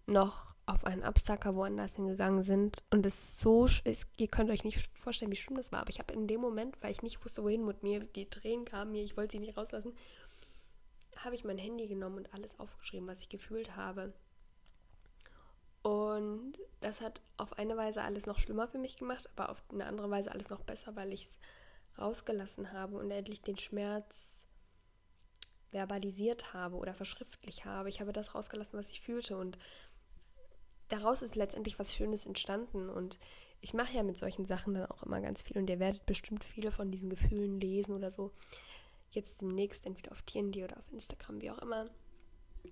noch 0.06 0.54
auf 0.66 0.84
einen 0.84 1.02
Absacker 1.02 1.54
woanders 1.54 1.96
hingegangen 1.96 2.42
sind 2.42 2.82
und 2.90 3.04
es 3.04 3.38
so, 3.38 3.66
es, 3.84 4.06
ihr 4.16 4.28
könnt 4.28 4.50
euch 4.50 4.64
nicht 4.64 4.90
vorstellen, 4.96 5.30
wie 5.30 5.36
schlimm 5.36 5.56
das 5.56 5.72
war, 5.72 5.80
aber 5.80 5.90
ich 5.90 5.98
habe 5.98 6.14
in 6.14 6.26
dem 6.26 6.40
Moment, 6.40 6.76
weil 6.80 6.92
ich 6.92 7.02
nicht 7.02 7.22
wusste, 7.24 7.42
wohin 7.42 7.64
mit 7.66 7.82
mir, 7.82 8.00
die 8.00 8.26
Tränen 8.26 8.64
kamen 8.64 8.92
mir, 8.92 9.02
ich 9.02 9.16
wollte 9.16 9.32
sie 9.32 9.40
nicht 9.40 9.56
rauslassen, 9.56 9.94
habe 11.16 11.34
ich 11.34 11.44
mein 11.44 11.58
Handy 11.58 11.86
genommen 11.86 12.18
und 12.18 12.34
alles 12.34 12.58
aufgeschrieben, 12.58 13.08
was 13.08 13.20
ich 13.20 13.28
gefühlt 13.28 13.76
habe. 13.76 14.12
Und 15.84 16.54
das 16.80 17.02
hat 17.02 17.20
auf 17.36 17.58
eine 17.58 17.76
Weise 17.76 18.00
alles 18.00 18.24
noch 18.24 18.38
schlimmer 18.38 18.66
für 18.66 18.78
mich 18.78 18.96
gemacht, 18.96 19.28
aber 19.36 19.50
auf 19.50 19.62
eine 19.70 19.84
andere 19.84 20.08
Weise 20.08 20.32
alles 20.32 20.48
noch 20.48 20.62
besser, 20.62 20.96
weil 20.96 21.12
ich 21.12 21.24
es 21.24 21.38
rausgelassen 21.98 22.72
habe 22.72 22.96
und 22.96 23.10
endlich 23.10 23.42
den 23.42 23.58
Schmerz 23.58 24.46
verbalisiert 25.72 26.54
habe 26.54 26.76
oder 26.76 26.94
verschriftlich 26.94 27.66
habe. 27.66 27.90
Ich 27.90 28.00
habe 28.00 28.14
das 28.14 28.34
rausgelassen, 28.34 28.78
was 28.78 28.88
ich 28.88 29.02
fühlte 29.02 29.36
und 29.36 29.58
daraus 30.88 31.20
ist 31.20 31.36
letztendlich 31.36 31.78
was 31.78 31.94
Schönes 31.94 32.24
entstanden 32.24 32.88
und 32.88 33.18
ich 33.60 33.74
mache 33.74 33.94
ja 33.94 34.02
mit 34.02 34.18
solchen 34.18 34.46
Sachen 34.46 34.72
dann 34.72 34.86
auch 34.86 35.02
immer 35.02 35.20
ganz 35.20 35.42
viel 35.42 35.58
und 35.58 35.68
ihr 35.68 35.80
werdet 35.80 36.06
bestimmt 36.06 36.44
viele 36.44 36.72
von 36.72 36.90
diesen 36.92 37.10
Gefühlen 37.10 37.60
lesen 37.60 37.94
oder 37.94 38.10
so. 38.10 38.30
Jetzt 39.10 39.42
demnächst 39.42 39.84
entweder 39.84 40.12
auf 40.12 40.22
TND 40.22 40.56
oder 40.64 40.78
auf 40.78 40.90
Instagram, 40.92 41.42
wie 41.42 41.50
auch 41.50 41.58
immer. 41.58 41.90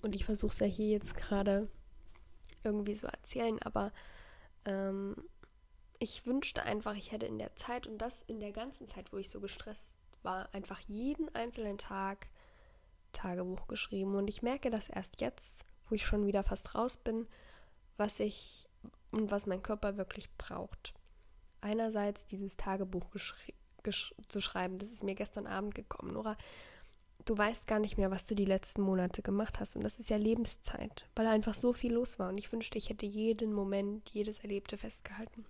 Und 0.00 0.14
ich 0.14 0.24
versuche 0.24 0.52
es 0.52 0.60
ja 0.60 0.66
hier 0.66 0.88
jetzt 0.88 1.14
gerade 1.14 1.68
irgendwie 2.64 2.96
so 2.96 3.06
erzählen, 3.06 3.60
aber 3.62 3.92
ähm, 4.64 5.16
ich 5.98 6.26
wünschte 6.26 6.62
einfach, 6.62 6.94
ich 6.96 7.12
hätte 7.12 7.26
in 7.26 7.38
der 7.38 7.54
Zeit 7.56 7.86
und 7.86 7.98
das 7.98 8.22
in 8.26 8.40
der 8.40 8.52
ganzen 8.52 8.88
Zeit, 8.88 9.12
wo 9.12 9.18
ich 9.18 9.28
so 9.28 9.40
gestresst 9.40 9.94
war, 10.22 10.52
einfach 10.52 10.80
jeden 10.80 11.32
einzelnen 11.34 11.78
Tag 11.78 12.28
Tagebuch 13.12 13.68
geschrieben. 13.68 14.16
Und 14.16 14.28
ich 14.28 14.42
merke 14.42 14.70
das 14.70 14.88
erst 14.88 15.20
jetzt, 15.20 15.64
wo 15.88 15.94
ich 15.94 16.04
schon 16.04 16.26
wieder 16.26 16.42
fast 16.42 16.74
raus 16.74 16.96
bin, 16.96 17.28
was 17.96 18.18
ich 18.18 18.66
und 19.10 19.30
was 19.30 19.46
mein 19.46 19.62
Körper 19.62 19.96
wirklich 19.96 20.30
braucht. 20.36 20.94
Einerseits 21.60 22.26
dieses 22.26 22.56
Tagebuch 22.56 23.06
zu 24.28 24.40
schreiben, 24.40 24.78
das 24.78 24.90
ist 24.90 25.04
mir 25.04 25.14
gestern 25.14 25.46
Abend 25.46 25.74
gekommen. 25.74 26.14
Nora, 26.14 26.36
du 27.24 27.36
weißt 27.36 27.66
gar 27.66 27.78
nicht 27.78 27.98
mehr, 27.98 28.10
was 28.10 28.24
du 28.24 28.34
die 28.34 28.44
letzten 28.44 28.82
Monate 28.82 29.22
gemacht 29.22 29.60
hast. 29.60 29.76
Und 29.76 29.84
das 29.84 29.98
ist 29.98 30.10
ja 30.10 30.16
Lebenszeit, 30.16 31.06
weil 31.14 31.26
einfach 31.26 31.54
so 31.54 31.72
viel 31.72 31.94
los 31.94 32.18
war. 32.18 32.28
Und 32.28 32.38
ich 32.38 32.52
wünschte, 32.52 32.78
ich 32.78 32.88
hätte 32.88 33.06
jeden 33.06 33.52
Moment, 33.52 34.08
jedes 34.10 34.40
Erlebte 34.40 34.76
festgehalten. 34.76 35.44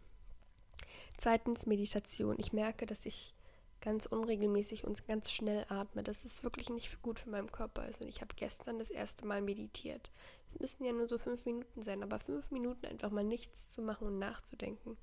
Zweitens 1.18 1.66
Meditation. 1.66 2.36
Ich 2.38 2.52
merke, 2.52 2.86
dass 2.86 3.06
ich 3.06 3.34
ganz 3.80 4.06
unregelmäßig 4.06 4.84
und 4.84 5.06
ganz 5.06 5.30
schnell 5.30 5.66
atme. 5.68 6.02
Das 6.02 6.24
ist 6.24 6.44
wirklich 6.44 6.70
nicht 6.70 7.02
gut 7.02 7.18
für 7.18 7.30
meinen 7.30 7.52
Körper. 7.52 7.82
Also 7.82 8.04
ich 8.04 8.20
habe 8.20 8.34
gestern 8.36 8.78
das 8.78 8.90
erste 8.90 9.26
Mal 9.26 9.42
meditiert. 9.42 10.10
Es 10.54 10.60
müssen 10.60 10.84
ja 10.84 10.92
nur 10.92 11.08
so 11.08 11.18
fünf 11.18 11.44
Minuten 11.44 11.82
sein, 11.82 12.02
aber 12.02 12.18
fünf 12.18 12.50
Minuten 12.50 12.86
einfach 12.86 13.10
mal 13.10 13.24
nichts 13.24 13.70
zu 13.70 13.82
machen 13.82 14.06
und 14.06 14.18
nachzudenken. 14.18 14.96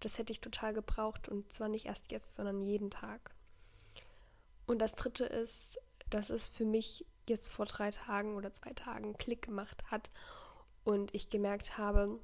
Das 0.00 0.18
hätte 0.18 0.32
ich 0.32 0.40
total 0.40 0.72
gebraucht 0.72 1.28
und 1.28 1.52
zwar 1.52 1.68
nicht 1.68 1.86
erst 1.86 2.10
jetzt, 2.12 2.34
sondern 2.34 2.60
jeden 2.62 2.90
Tag. 2.90 3.34
Und 4.66 4.78
das 4.78 4.94
dritte 4.94 5.24
ist, 5.24 5.80
dass 6.14 6.30
es 6.30 6.48
für 6.48 6.64
mich 6.64 7.06
jetzt 7.28 7.50
vor 7.50 7.66
drei 7.66 7.90
Tagen 7.90 8.36
oder 8.36 8.52
zwei 8.52 8.72
Tagen 8.72 9.16
Klick 9.16 9.42
gemacht 9.42 9.84
hat 9.90 10.10
und 10.84 11.14
ich 11.14 11.30
gemerkt 11.30 11.78
habe, 11.78 12.20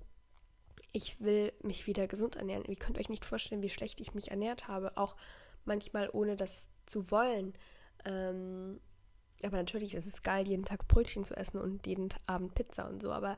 ich 0.93 1.21
will 1.21 1.53
mich 1.63 1.87
wieder 1.87 2.07
gesund 2.07 2.37
ernähren. 2.37 2.65
Ihr 2.65 2.77
könnt 2.77 2.99
euch 2.99 3.09
nicht 3.09 3.25
vorstellen, 3.25 3.63
wie 3.63 3.71
schlecht 3.71 4.01
ich 4.01 4.15
mich 4.15 4.31
ernährt 4.31 4.69
habe. 4.69 4.97
Auch 4.97 5.17
manchmal 5.65 6.09
ohne 6.13 6.35
das 6.35 6.67
zu 6.87 7.11
wollen. 7.11 7.55
Ähm, 8.05 8.81
aber 9.45 9.59
natürlich 9.59 9.95
ist 9.95 10.07
es 10.07 10.23
geil, 10.23 10.49
jeden 10.49 10.65
Tag 10.65 10.89
Brötchen 10.89 11.25
zu 11.25 11.37
essen 11.37 11.59
und 11.61 11.87
jeden 11.87 12.09
Abend 12.27 12.55
Pizza 12.55 12.89
und 12.89 13.03
so. 13.03 13.13
Aber 13.13 13.37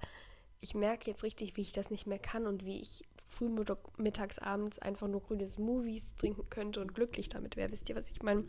ich 0.61 0.75
merke 0.75 1.11
jetzt 1.11 1.23
richtig, 1.23 1.57
wie 1.57 1.62
ich 1.62 1.73
das 1.73 1.90
nicht 1.90 2.07
mehr 2.07 2.19
kann 2.19 2.47
und 2.47 2.64
wie 2.64 2.80
ich 2.80 3.04
früh 3.28 3.49
mittags, 3.97 4.38
abends 4.38 4.78
einfach 4.78 5.09
nur 5.09 5.23
grüne 5.23 5.47
Smoothies 5.47 6.14
trinken 6.16 6.49
könnte 6.50 6.80
und 6.80 6.95
glücklich 6.95 7.28
damit 7.28 7.57
wäre. 7.57 7.71
Wisst 7.71 7.88
ihr, 7.88 7.97
was 7.97 8.11
ich 8.11 8.23
meine? 8.23 8.45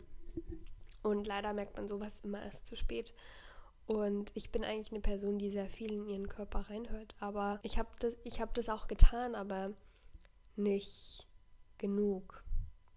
Und 1.02 1.26
leider 1.26 1.52
merkt 1.52 1.76
man 1.76 1.88
sowas 1.88 2.12
immer 2.22 2.42
erst 2.42 2.66
zu 2.66 2.76
spät. 2.76 3.14
Und 3.86 4.30
ich 4.34 4.50
bin 4.50 4.64
eigentlich 4.64 4.92
eine 4.92 5.00
Person, 5.00 5.38
die 5.38 5.50
sehr 5.50 5.68
viel 5.68 5.92
in 5.92 6.06
ihren 6.06 6.28
Körper 6.28 6.60
reinhört. 6.70 7.14
Aber 7.18 7.58
ich 7.62 7.78
habe 7.78 7.88
das, 7.98 8.14
hab 8.38 8.54
das 8.54 8.68
auch 8.68 8.86
getan, 8.88 9.34
aber 9.34 9.72
nicht 10.56 11.26
genug 11.78 12.44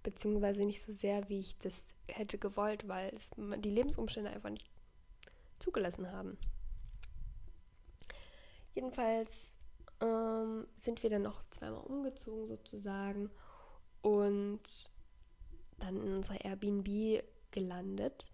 beziehungsweise 0.05 0.62
nicht 0.62 0.83
so 0.83 0.93
sehr, 0.93 1.27
wie 1.29 1.39
ich 1.39 1.57
das 1.57 1.93
hätte 2.07 2.38
gewollt, 2.38 2.88
weil 2.88 3.12
es 3.15 3.31
die 3.35 3.71
Lebensumstände 3.71 4.29
einfach 4.29 4.51
nicht 4.51 4.69
zugelassen 5.57 6.12
haben. 6.12 6.38
Jedenfalls 8.75 9.51
ähm, 10.01 10.67
sind 10.77 11.01
wir 11.01 11.09
dann 11.09 11.24
noch 11.24 11.41
zweimal 11.50 11.81
umgezogen 11.81 12.45
sozusagen 12.45 13.31
und 14.01 14.91
dann 15.79 15.97
in 15.97 16.13
unserer 16.13 16.45
Airbnb 16.45 17.24
gelandet. 17.55 18.29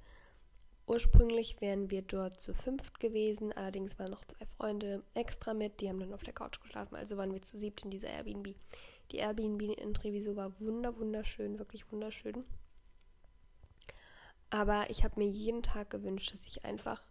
Ursprünglich 0.87 1.61
wären 1.61 1.89
wir 1.89 2.01
dort 2.01 2.41
zu 2.41 2.53
fünft 2.53 2.99
gewesen, 2.99 3.53
allerdings 3.53 3.97
waren 3.97 4.11
noch 4.11 4.25
zwei 4.25 4.45
Freunde 4.57 5.03
extra 5.13 5.53
mit, 5.53 5.79
die 5.79 5.87
haben 5.87 6.01
dann 6.01 6.13
auf 6.13 6.23
der 6.23 6.33
Couch 6.33 6.59
geschlafen, 6.59 6.95
also 6.95 7.15
waren 7.15 7.33
wir 7.33 7.41
zu 7.41 7.57
siebt 7.57 7.85
in 7.85 7.91
dieser 7.91 8.09
Airbnb. 8.09 8.55
Die 9.11 9.17
Airbnb 9.17 9.61
in 9.61 9.93
Treviso 9.93 10.35
war 10.35 10.59
wunder, 10.59 10.97
wunderschön, 10.97 11.59
wirklich 11.59 11.89
wunderschön. 11.91 12.43
Aber 14.49 14.89
ich 14.89 15.05
habe 15.05 15.19
mir 15.19 15.29
jeden 15.29 15.63
Tag 15.63 15.91
gewünscht, 15.91 16.33
dass 16.33 16.45
ich 16.45 16.65
einfach 16.65 17.01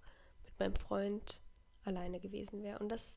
mit 0.45 0.59
meinem 0.59 0.77
Freund 0.77 1.41
alleine 1.85 2.21
gewesen 2.21 2.63
wäre. 2.63 2.81
Und 2.81 2.91
das 2.91 3.17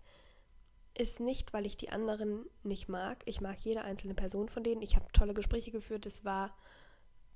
ist 0.93 1.19
nicht, 1.19 1.51
weil 1.51 1.65
ich 1.65 1.75
die 1.75 1.89
anderen 1.89 2.45
nicht 2.63 2.88
mag. 2.88 3.23
Ich 3.25 3.41
mag 3.41 3.59
jede 3.59 3.81
einzelne 3.81 4.13
Person 4.13 4.47
von 4.47 4.63
denen. 4.63 4.81
Ich 4.81 4.95
habe 4.95 5.12
tolle 5.12 5.33
Gespräche 5.33 5.71
geführt. 5.71 6.05
Es 6.05 6.23
war 6.23 6.55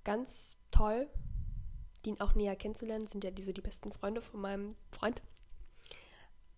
ganz 0.05 0.57
toll, 0.71 1.09
die 2.07 2.21
auch 2.21 2.33
näher 2.35 2.55
kennenzulernen. 2.55 3.07
Sind 3.07 3.23
ja 3.23 3.31
die, 3.31 3.41
so 3.41 3.51
die 3.51 3.61
besten 3.61 3.91
Freunde 3.91 4.21
von 4.21 4.39
meinem 4.39 4.75
Freund. 4.91 5.21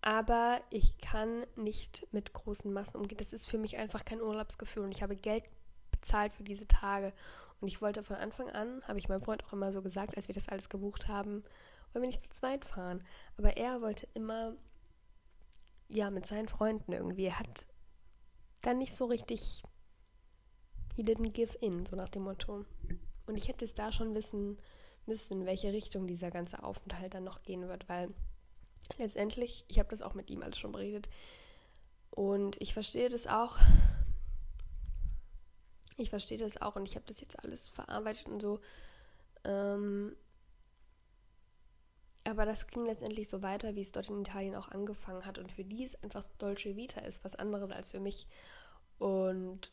Aber 0.02 0.60
ich 0.70 0.96
kann 0.98 1.44
nicht 1.56 2.06
mit 2.12 2.32
großen 2.32 2.72
Massen 2.72 2.96
umgehen. 2.96 3.18
Das 3.18 3.32
ist 3.32 3.50
für 3.50 3.58
mich 3.58 3.76
einfach 3.76 4.04
kein 4.04 4.22
Urlaubsgefühl 4.22 4.84
und 4.84 4.92
ich 4.92 5.02
habe 5.02 5.16
Geld 5.16 5.50
bezahlt 5.90 6.34
für 6.34 6.42
diese 6.42 6.66
Tage. 6.66 7.12
Und 7.60 7.68
ich 7.68 7.82
wollte 7.82 8.02
von 8.02 8.16
Anfang 8.16 8.48
an, 8.50 8.82
habe 8.88 8.98
ich 8.98 9.08
meinem 9.08 9.22
Freund 9.22 9.44
auch 9.44 9.52
immer 9.52 9.72
so 9.72 9.82
gesagt, 9.82 10.16
als 10.16 10.28
wir 10.28 10.34
das 10.34 10.48
alles 10.48 10.70
gebucht 10.70 11.08
haben, 11.08 11.44
wollen 11.92 12.02
wir 12.02 12.06
nicht 12.06 12.22
zu 12.22 12.30
zweit 12.30 12.64
fahren. 12.64 13.04
Aber 13.36 13.58
er 13.58 13.82
wollte 13.82 14.08
immer, 14.14 14.54
ja, 15.88 16.10
mit 16.10 16.26
seinen 16.26 16.48
Freunden 16.48 16.92
irgendwie. 16.92 17.26
Er 17.26 17.38
hat 17.38 17.66
dann 18.62 18.78
nicht 18.78 18.94
so 18.94 19.04
richtig, 19.04 19.62
he 20.96 21.02
didn't 21.02 21.32
give 21.32 21.58
in, 21.58 21.84
so 21.84 21.96
nach 21.96 22.08
dem 22.08 22.22
Motto. 22.22 22.64
Und 23.26 23.36
ich 23.36 23.48
hätte 23.48 23.66
es 23.66 23.74
da 23.74 23.92
schon 23.92 24.14
wissen 24.14 24.58
müssen, 25.06 25.40
in 25.40 25.46
welche 25.46 25.72
Richtung 25.72 26.06
dieser 26.06 26.30
ganze 26.30 26.62
Aufenthalt 26.62 27.14
dann 27.14 27.24
noch 27.24 27.42
gehen 27.42 27.68
wird, 27.68 27.88
weil 27.88 28.10
letztendlich, 28.98 29.64
ich 29.68 29.78
habe 29.78 29.88
das 29.88 30.02
auch 30.02 30.14
mit 30.14 30.30
ihm 30.30 30.42
alles 30.42 30.58
schon 30.58 30.72
beredet 30.72 31.08
und 32.10 32.60
ich 32.60 32.74
verstehe 32.74 33.08
das 33.08 33.26
auch. 33.26 33.58
Ich 35.96 36.10
verstehe 36.10 36.38
das 36.38 36.60
auch 36.60 36.76
und 36.76 36.86
ich 36.86 36.96
habe 36.96 37.04
das 37.06 37.20
jetzt 37.20 37.38
alles 37.44 37.68
verarbeitet 37.68 38.26
und 38.26 38.40
so. 38.40 38.60
Ähm, 39.44 40.16
aber 42.24 42.44
das 42.44 42.66
ging 42.66 42.84
letztendlich 42.86 43.28
so 43.28 43.42
weiter, 43.42 43.74
wie 43.74 43.80
es 43.80 43.92
dort 43.92 44.08
in 44.08 44.20
Italien 44.20 44.54
auch 44.54 44.68
angefangen 44.68 45.24
hat. 45.24 45.38
Und 45.38 45.50
für 45.52 45.64
die 45.64 45.84
es 45.84 46.00
einfach 46.02 46.24
Dolce 46.38 46.76
Vita 46.76 47.00
ist, 47.00 47.24
was 47.24 47.34
anderes 47.34 47.70
als 47.70 47.90
für 47.90 48.00
mich. 48.00 48.26
Und 48.98 49.70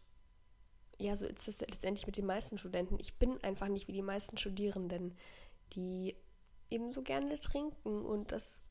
ja, 1.00 1.16
so 1.16 1.25
ist 1.25 1.48
es 1.48 1.60
letztendlich 1.60 2.08
mit 2.08 2.18
den 2.18 2.25
meisten 2.25 2.58
Studenten. 2.58 3.00
Ich 3.00 3.16
bin 3.16 3.42
einfach 3.44 3.68
nicht 3.68 3.88
wie 3.88 3.94
die 3.94 4.01
meisten 4.01 4.38
Studierenden, 4.38 5.16
die 5.74 6.16
eben 6.70 6.92
so 6.92 7.01
gerne 7.01 7.39
trinken 7.39 8.06
und 8.06 8.32
das 8.32 8.63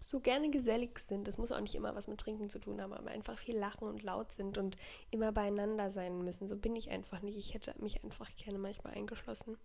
so 0.00 0.20
gerne 0.20 0.50
gesellig 0.50 0.98
sind. 0.98 1.26
Das 1.26 1.38
muss 1.38 1.50
auch 1.50 1.60
nicht 1.60 1.74
immer 1.74 1.94
was 1.94 2.08
mit 2.08 2.20
Trinken 2.20 2.50
zu 2.50 2.58
tun 2.58 2.80
haben, 2.80 2.92
aber 2.92 3.10
einfach 3.10 3.38
viel 3.38 3.56
lachen 3.56 3.88
und 3.88 4.02
laut 4.02 4.32
sind 4.32 4.58
und 4.58 4.76
immer 5.10 5.32
beieinander 5.32 5.90
sein 5.90 6.22
müssen. 6.22 6.46
So 6.46 6.56
bin 6.56 6.76
ich 6.76 6.90
einfach 6.90 7.22
nicht. 7.22 7.38
Ich 7.38 7.54
hätte 7.54 7.74
mich 7.80 8.04
einfach 8.04 8.30
gerne 8.36 8.58
manchmal 8.58 8.94
eingeschlossen 8.94 9.56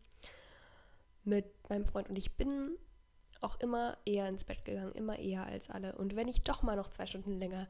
mit 1.26 1.46
meinem 1.70 1.86
Freund 1.86 2.10
und 2.10 2.18
ich 2.18 2.32
bin 2.38 2.78
auch 3.42 3.60
immer 3.60 3.98
eher 4.06 4.28
ins 4.28 4.44
Bett 4.44 4.64
gegangen, 4.66 4.94
immer 4.94 5.20
eher 5.20 5.46
als 5.46 5.70
alle. 5.70 5.96
Und 5.96 6.16
wenn 6.16 6.28
ich 6.28 6.42
doch 6.42 6.62
mal 6.62 6.76
noch 6.76 6.90
zwei 6.90 7.06
Stunden 7.06 7.38
länger 7.38 7.68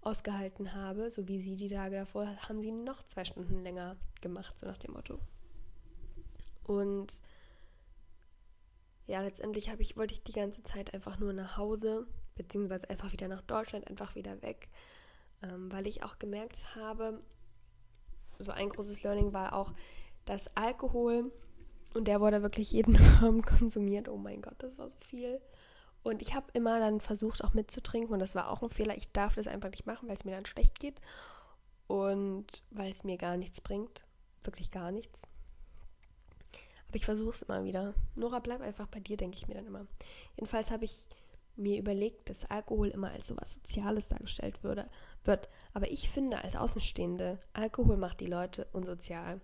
ausgehalten 0.00 0.74
habe, 0.74 1.10
so 1.10 1.28
wie 1.28 1.40
sie 1.40 1.56
die 1.56 1.68
Tage 1.68 1.96
davor, 1.96 2.26
haben 2.48 2.60
sie 2.60 2.72
noch 2.72 3.02
zwei 3.04 3.24
Stunden 3.24 3.62
länger 3.62 3.96
gemacht, 4.20 4.58
so 4.58 4.66
nach 4.66 4.78
dem 4.78 4.92
Motto. 4.92 5.18
Und 6.64 7.22
ja, 9.06 9.22
letztendlich 9.22 9.68
ich, 9.78 9.96
wollte 9.96 10.14
ich 10.14 10.22
die 10.22 10.32
ganze 10.32 10.62
Zeit 10.62 10.92
einfach 10.94 11.18
nur 11.18 11.32
nach 11.32 11.56
Hause, 11.56 12.06
beziehungsweise 12.36 12.88
einfach 12.90 13.12
wieder 13.12 13.26
nach 13.26 13.42
Deutschland, 13.42 13.88
einfach 13.88 14.14
wieder 14.14 14.40
weg, 14.42 14.68
ähm, 15.42 15.72
weil 15.72 15.86
ich 15.86 16.02
auch 16.02 16.18
gemerkt 16.18 16.74
habe, 16.76 17.22
so 18.38 18.52
ein 18.52 18.68
großes 18.68 19.02
Learning 19.02 19.32
war 19.32 19.54
auch, 19.54 19.72
dass 20.24 20.54
Alkohol, 20.56 21.32
und 21.94 22.06
der 22.06 22.20
wurde 22.20 22.42
wirklich 22.42 22.70
jeden 22.72 22.96
Abend 23.22 23.46
konsumiert, 23.46 24.08
oh 24.08 24.18
mein 24.18 24.42
Gott, 24.42 24.56
das 24.58 24.76
war 24.78 24.88
so 24.88 24.98
viel. 25.00 25.40
Und 26.08 26.22
ich 26.22 26.34
habe 26.34 26.46
immer 26.54 26.80
dann 26.80 27.02
versucht, 27.02 27.44
auch 27.44 27.52
mitzutrinken, 27.52 28.14
und 28.14 28.18
das 28.18 28.34
war 28.34 28.50
auch 28.50 28.62
ein 28.62 28.70
Fehler. 28.70 28.96
Ich 28.96 29.12
darf 29.12 29.34
das 29.34 29.46
einfach 29.46 29.68
nicht 29.68 29.84
machen, 29.84 30.08
weil 30.08 30.14
es 30.14 30.24
mir 30.24 30.30
dann 30.30 30.46
schlecht 30.46 30.80
geht 30.80 31.02
und 31.86 32.46
weil 32.70 32.90
es 32.90 33.04
mir 33.04 33.18
gar 33.18 33.36
nichts 33.36 33.60
bringt, 33.60 34.04
wirklich 34.42 34.70
gar 34.70 34.90
nichts. 34.90 35.20
Aber 36.88 36.96
ich 36.96 37.04
versuche 37.04 37.34
es 37.34 37.42
immer 37.42 37.62
wieder. 37.64 37.92
Nora, 38.14 38.38
bleib 38.38 38.62
einfach 38.62 38.86
bei 38.86 39.00
dir, 39.00 39.18
denke 39.18 39.36
ich 39.36 39.48
mir 39.48 39.54
dann 39.54 39.66
immer. 39.66 39.86
Jedenfalls 40.36 40.70
habe 40.70 40.86
ich 40.86 41.04
mir 41.56 41.78
überlegt, 41.78 42.30
dass 42.30 42.50
Alkohol 42.50 42.88
immer 42.88 43.10
als 43.10 43.28
so 43.28 43.36
was 43.36 43.54
Soziales 43.54 44.08
dargestellt 44.08 44.64
würde, 44.64 44.88
wird. 45.24 45.50
Aber 45.74 45.90
ich 45.90 46.08
finde 46.08 46.42
als 46.42 46.56
Außenstehende, 46.56 47.38
Alkohol 47.52 47.98
macht 47.98 48.20
die 48.20 48.26
Leute 48.26 48.66
unsozial. 48.72 49.42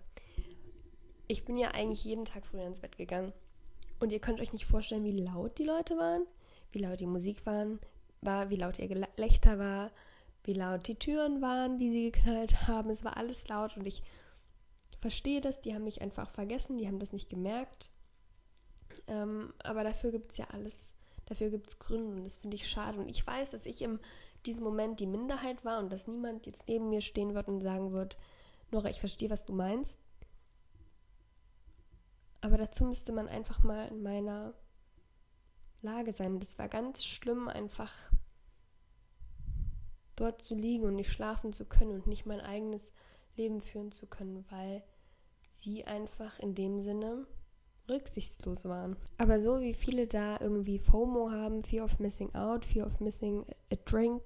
Ich 1.27 1.45
bin 1.45 1.57
ja 1.57 1.71
eigentlich 1.75 2.03
jeden 2.03 2.25
Tag 2.25 2.47
früher 2.47 2.65
ins 2.65 2.79
Bett 2.79 2.97
gegangen. 2.97 3.33
Und 3.99 4.11
ihr 4.11 4.19
könnt 4.19 4.41
euch 4.41 4.51
nicht 4.51 4.65
vorstellen, 4.65 5.03
wie 5.03 5.21
laut 5.21 5.59
die 5.59 5.63
Leute 5.63 5.95
waren, 5.97 6.25
wie 6.75 6.79
laut 6.79 6.99
die 6.99 7.07
Musik 7.07 7.45
waren, 7.45 7.79
war, 8.21 8.49
wie 8.49 8.57
laut 8.57 8.77
ihr 8.77 8.87
Gelächter 8.87 9.57
war, 9.57 9.91
wie 10.43 10.53
laut 10.53 10.87
die 10.87 10.99
Türen 10.99 11.41
waren, 11.41 11.79
die 11.79 11.89
sie 11.89 12.11
geknallt 12.11 12.67
haben. 12.67 12.89
Es 12.89 13.03
war 13.03 13.17
alles 13.17 13.47
laut 13.47 13.75
und 13.77 13.87
ich 13.87 14.03
verstehe 14.99 15.41
das, 15.41 15.61
die 15.61 15.73
haben 15.73 15.85
mich 15.85 16.01
einfach 16.01 16.29
vergessen, 16.29 16.77
die 16.77 16.87
haben 16.87 16.99
das 16.99 17.13
nicht 17.13 17.29
gemerkt. 17.29 17.89
Ähm, 19.07 19.53
aber 19.63 19.83
dafür 19.83 20.11
gibt 20.11 20.31
es 20.31 20.37
ja 20.37 20.45
alles, 20.51 20.95
dafür 21.25 21.49
gibt 21.49 21.69
es 21.69 21.79
Gründe 21.79 22.17
und 22.17 22.23
das 22.25 22.37
finde 22.37 22.55
ich 22.55 22.69
schade. 22.69 22.99
Und 22.99 23.07
ich 23.07 23.25
weiß, 23.25 23.51
dass 23.51 23.65
ich 23.65 23.81
in 23.81 23.99
diesem 24.45 24.63
Moment 24.63 24.99
die 24.99 25.07
Minderheit 25.07 25.65
war 25.65 25.79
und 25.79 25.91
dass 25.91 26.07
niemand 26.07 26.45
jetzt 26.45 26.67
neben 26.67 26.89
mir 26.89 27.01
stehen 27.01 27.33
wird 27.33 27.47
und 27.47 27.61
sagen 27.61 27.91
wird, 27.91 28.17
Nora, 28.71 28.89
ich 28.89 28.99
verstehe, 28.99 29.29
was 29.29 29.45
du 29.45 29.53
meinst. 29.53 29.99
Aber 32.41 32.57
dazu 32.57 32.85
müsste 32.85 33.11
man 33.11 33.27
einfach 33.27 33.63
mal 33.63 33.87
in 33.87 34.03
meiner 34.03 34.53
Lage 35.85 36.11
sein. 36.13 36.39
Das 36.39 36.57
war 36.59 36.67
ganz 36.67 37.05
schlimm, 37.05 37.47
einfach 37.47 37.93
dort 40.15 40.41
zu 40.41 40.55
liegen 40.55 40.85
und 40.85 40.95
nicht 40.95 41.11
schlafen 41.11 41.53
zu 41.53 41.65
können 41.65 41.91
und 41.91 42.07
nicht 42.07 42.25
mein 42.25 42.41
eigenes 42.41 42.91
Leben 43.35 43.61
führen 43.61 43.91
zu 43.91 44.07
können, 44.07 44.45
weil 44.49 44.83
sie 45.55 45.85
einfach 45.85 46.39
in 46.39 46.55
dem 46.55 46.81
Sinne 46.81 47.27
rücksichtslos 47.87 48.65
waren. 48.65 48.95
Aber 49.17 49.39
so 49.39 49.61
wie 49.61 49.73
viele 49.73 50.07
da 50.07 50.39
irgendwie 50.39 50.79
FOMO 50.79 51.31
haben, 51.31 51.63
Fear 51.63 51.85
of 51.85 51.99
Missing 51.99 52.33
Out, 52.33 52.65
Fear 52.65 52.87
of 52.87 52.99
Missing 52.99 53.45
a 53.71 53.75
Drink 53.85 54.21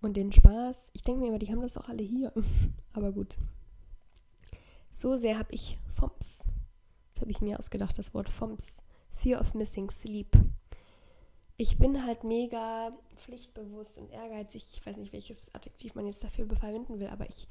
und 0.00 0.16
den 0.16 0.32
Spaß, 0.32 0.76
ich 0.92 1.02
denke 1.02 1.22
mir 1.22 1.28
immer, 1.28 1.38
die 1.38 1.50
haben 1.50 1.62
das 1.62 1.74
doch 1.74 1.88
alle 1.88 2.02
hier. 2.02 2.32
Aber 2.92 3.12
gut. 3.12 3.36
So 4.92 5.16
sehr 5.16 5.38
habe 5.38 5.52
ich 5.52 5.78
FOMS. 5.94 6.38
Das 7.14 7.22
habe 7.22 7.30
ich 7.30 7.40
mir 7.40 7.58
ausgedacht, 7.58 7.98
das 7.98 8.12
Wort 8.12 8.28
FOMS. 8.28 8.76
Fear 9.12 9.40
of 9.40 9.54
Missing 9.54 9.90
Sleep. 9.90 10.36
Ich 11.56 11.78
bin 11.78 12.04
halt 12.04 12.22
mega 12.22 12.92
pflichtbewusst 13.16 13.96
und 13.98 14.10
ehrgeizig. 14.10 14.64
Ich 14.72 14.84
weiß 14.84 14.96
nicht, 14.96 15.12
welches 15.12 15.54
Adjektiv 15.54 15.94
man 15.94 16.06
jetzt 16.06 16.22
dafür 16.22 16.46
verwenden 16.46 17.00
will, 17.00 17.08
aber 17.08 17.28
ich 17.28 17.48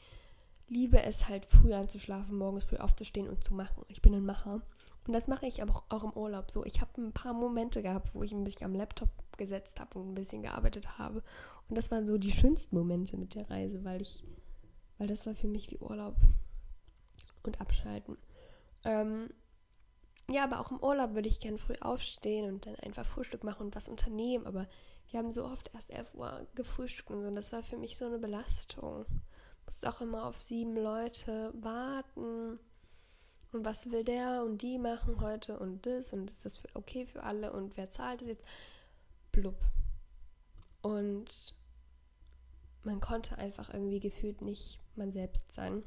liebe 0.68 1.02
es 1.02 1.28
halt 1.28 1.46
früh 1.46 1.74
anzuschlafen, 1.74 2.38
morgens 2.38 2.66
früh 2.66 2.78
aufzustehen 2.78 3.28
und 3.28 3.44
zu 3.44 3.54
machen. 3.54 3.84
Ich 3.88 4.02
bin 4.02 4.14
ein 4.14 4.26
Macher. 4.26 4.62
Und 5.08 5.14
das 5.14 5.28
mache 5.28 5.46
ich 5.46 5.62
aber 5.62 5.84
auch, 5.90 6.04
im 6.04 6.14
Urlaub 6.14 6.52
so. 6.52 6.66
Ich 6.66 6.82
habe 6.82 7.02
ein 7.02 7.14
paar 7.14 7.34
Momente 7.34 7.84
gehabt, 7.84 8.14
wo 8.14 8.24
ich 8.24 8.34
mich 8.34 8.64
am 8.64 8.74
Laptop 8.74 9.10
gesetzt 9.38 9.80
habe 9.80 10.00
und 10.00 10.12
ein 10.12 10.16
bisschen 10.16 10.42
gearbeitet 10.42 10.98
habe. 10.98 11.22
Und 11.70 11.78
das 11.78 11.92
waren 11.92 12.08
so 12.08 12.18
die 12.18 12.32
schönsten 12.32 12.76
Momente 12.76 13.18
mit 13.18 13.36
der 13.36 13.50
Reise, 13.50 13.84
weil 13.84 14.02
ich, 14.02 14.24
weil 14.98 15.08
das 15.08 15.26
war 15.26 15.36
für 15.36 15.48
mich 15.48 15.70
wie 15.72 15.78
Urlaub 15.78 16.16
und 17.44 17.62
abschalten. 17.62 18.18
Ähm, 18.84 19.30
ja, 20.30 20.44
aber 20.44 20.60
auch 20.60 20.72
im 20.72 20.82
Urlaub 20.82 21.14
würde 21.14 21.30
ich 21.30 21.40
gern 21.40 21.58
früh 21.58 21.76
aufstehen 21.82 22.52
und 22.52 22.66
dann 22.66 22.76
einfach 22.76 23.06
Frühstück 23.06 23.44
machen 23.44 23.68
und 23.68 23.76
was 23.76 23.88
unternehmen. 23.88 24.48
Aber 24.48 24.68
wir 25.10 25.20
haben 25.20 25.32
so 25.32 25.46
oft 25.46 25.72
erst 25.74 25.92
11 25.92 26.14
Uhr 26.16 26.48
gefrühstückt 26.56 27.12
und 27.12 27.22
so. 27.22 27.28
Und 27.28 27.36
das 27.36 27.52
war 27.52 27.64
für 27.64 27.78
mich 27.78 27.98
so 27.98 28.06
eine 28.06 28.18
Belastung 28.18 29.06
musst 29.66 29.86
auch 29.86 30.02
immer 30.02 30.26
auf 30.26 30.40
sieben 30.42 30.76
Leute 30.76 31.54
warten. 31.56 32.60
Und 33.52 33.66
was 33.66 33.90
will 33.90 34.04
der 34.04 34.44
und 34.44 34.62
die 34.62 34.78
machen 34.78 35.22
heute 35.22 35.58
und 35.60 35.86
das 35.86 36.12
und 36.12 36.30
ist 36.30 36.46
das 36.46 36.62
okay 36.74 37.06
für 37.06 37.24
alle 37.24 37.54
und 37.54 37.78
wer 37.78 37.90
zahlt 37.90 38.22
es 38.22 38.28
jetzt? 38.28 38.46
Blub. 39.32 39.58
Und 40.82 41.56
man 42.84 43.00
konnte 43.00 43.38
einfach 43.38 43.74
irgendwie 43.74 44.00
gefühlt 44.00 44.42
nicht 44.42 44.80
man 44.96 45.12
selbst 45.12 45.52
sein. 45.54 45.84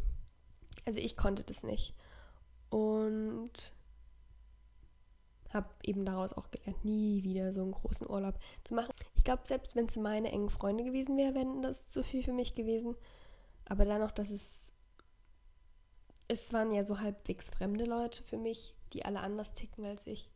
Also 0.87 0.99
ich 0.99 1.17
konnte 1.17 1.45
das 1.45 1.63
nicht. 1.63 1.95
Und 2.71 3.73
habe 5.55 5.69
eben 5.83 6.05
daraus 6.05 6.33
auch 6.33 6.51
gelernt, 6.51 6.85
nie 6.85 7.23
wieder 7.23 7.53
so 7.53 7.63
einen 7.63 7.73
großen 7.73 8.09
Urlaub 8.09 8.39
zu 8.65 8.75
machen. 8.75 8.93
Ich 9.17 9.25
glaube, 9.25 9.43
selbst 9.47 9.77
wenn 9.77 9.87
es 9.87 9.97
meine 9.97 10.31
engen 10.31 10.51
Freunde 10.51 10.85
gewesen 10.85 11.17
wären, 11.17 11.35
wären 11.35 11.63
das 11.63 11.89
zu 11.91 12.03
viel 12.03 12.23
für 12.23 12.33
mich 12.33 12.55
gewesen. 12.55 12.97
Aber 13.65 13.85
dann 13.85 14.01
noch, 14.01 14.13
dass 14.13 14.31
es. 14.31 14.73
Es 16.31 16.53
waren 16.53 16.73
ja 16.73 16.85
so 16.85 17.01
halbwegs 17.01 17.49
fremde 17.49 17.87
Leute 17.87 18.23
für 18.23 18.37
mich, 18.37 18.75
die 18.93 19.05
alle 19.05 19.21
anders 19.21 19.55
ticken 19.55 19.87
als 19.87 20.07
ich. 20.07 20.31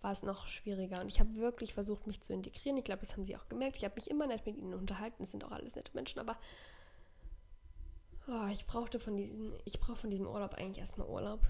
War 0.00 0.10
es 0.10 0.22
noch 0.24 0.48
schwieriger. 0.48 1.00
Und 1.00 1.08
ich 1.08 1.20
habe 1.20 1.36
wirklich 1.36 1.74
versucht, 1.74 2.08
mich 2.08 2.20
zu 2.20 2.32
integrieren. 2.32 2.76
Ich 2.76 2.84
glaube, 2.84 3.06
das 3.06 3.12
haben 3.12 3.24
sie 3.24 3.36
auch 3.36 3.48
gemerkt. 3.48 3.76
Ich 3.76 3.84
habe 3.84 3.94
mich 3.94 4.10
immer 4.10 4.26
nett 4.26 4.44
mit 4.46 4.56
ihnen 4.56 4.74
unterhalten. 4.74 5.22
Es 5.22 5.30
sind 5.30 5.44
auch 5.44 5.52
alles 5.52 5.76
nette 5.76 5.94
Menschen, 5.94 6.18
aber 6.18 6.36
oh, 8.26 8.48
ich 8.52 8.66
brauchte 8.66 8.98
von 8.98 9.16
diesem, 9.16 9.52
ich 9.64 9.78
brauche 9.78 9.96
von 9.96 10.10
diesem 10.10 10.26
Urlaub 10.26 10.54
eigentlich 10.54 10.78
erstmal 10.78 11.08
Urlaub. 11.08 11.40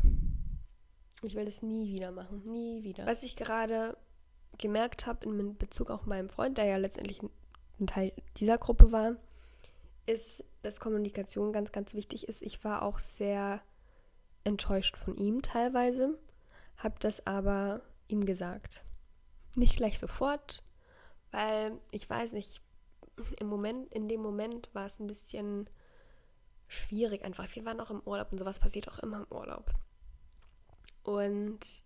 Ich 1.23 1.35
will 1.35 1.45
das 1.45 1.63
nie 1.63 1.89
wieder 1.89 2.11
machen. 2.11 2.43
Nie 2.45 2.83
wieder. 2.83 3.07
Was 3.07 3.23
ich 3.23 3.37
gerade 3.37 3.97
gemerkt 4.59 5.07
habe 5.07 5.29
in 5.29 5.57
Bezug 5.57 5.91
auf 5.91 6.05
meinen 6.05 6.29
Freund, 6.29 6.59
der 6.59 6.67
ja 6.67 6.77
letztendlich 6.77 7.23
ein 7.81 7.87
Teil 7.87 8.13
dieser 8.37 8.59
Gruppe 8.59 8.93
war, 8.93 9.17
ist, 10.07 10.45
dass 10.63 10.81
Kommunikation 10.81 11.53
ganz, 11.53 11.73
ganz 11.73 11.95
wichtig 11.95 12.29
ist. 12.29 12.43
Ich 12.43 12.65
war 12.65 12.83
auch 12.83 12.99
sehr 12.99 13.63
enttäuscht 14.45 14.97
von 14.97 15.17
ihm 15.17 15.43
teilweise, 15.43 16.19
habe 16.77 16.97
das 16.99 17.27
aber 17.27 17.83
ihm 18.09 18.27
gesagt. 18.27 18.85
Nicht 19.55 19.77
gleich 19.77 19.99
sofort, 19.99 20.63
weil 21.31 21.79
ich 21.91 22.09
weiß 22.09 22.33
nicht, 22.33 22.63
im 23.39 23.47
Moment, 23.47 23.93
in 23.93 24.09
dem 24.09 24.21
Moment 24.21 24.69
war 24.75 24.87
es 24.87 24.99
ein 24.99 25.07
bisschen 25.07 25.69
schwierig 26.67 27.25
einfach. 27.25 27.47
Wir 27.55 27.65
waren 27.65 27.81
auch 27.81 27.91
im 27.91 28.01
Urlaub 28.01 28.33
und 28.33 28.39
sowas 28.39 28.59
passiert 28.59 28.89
auch 28.89 28.99
immer 28.99 29.19
im 29.19 29.37
Urlaub. 29.37 29.73
Und 31.03 31.83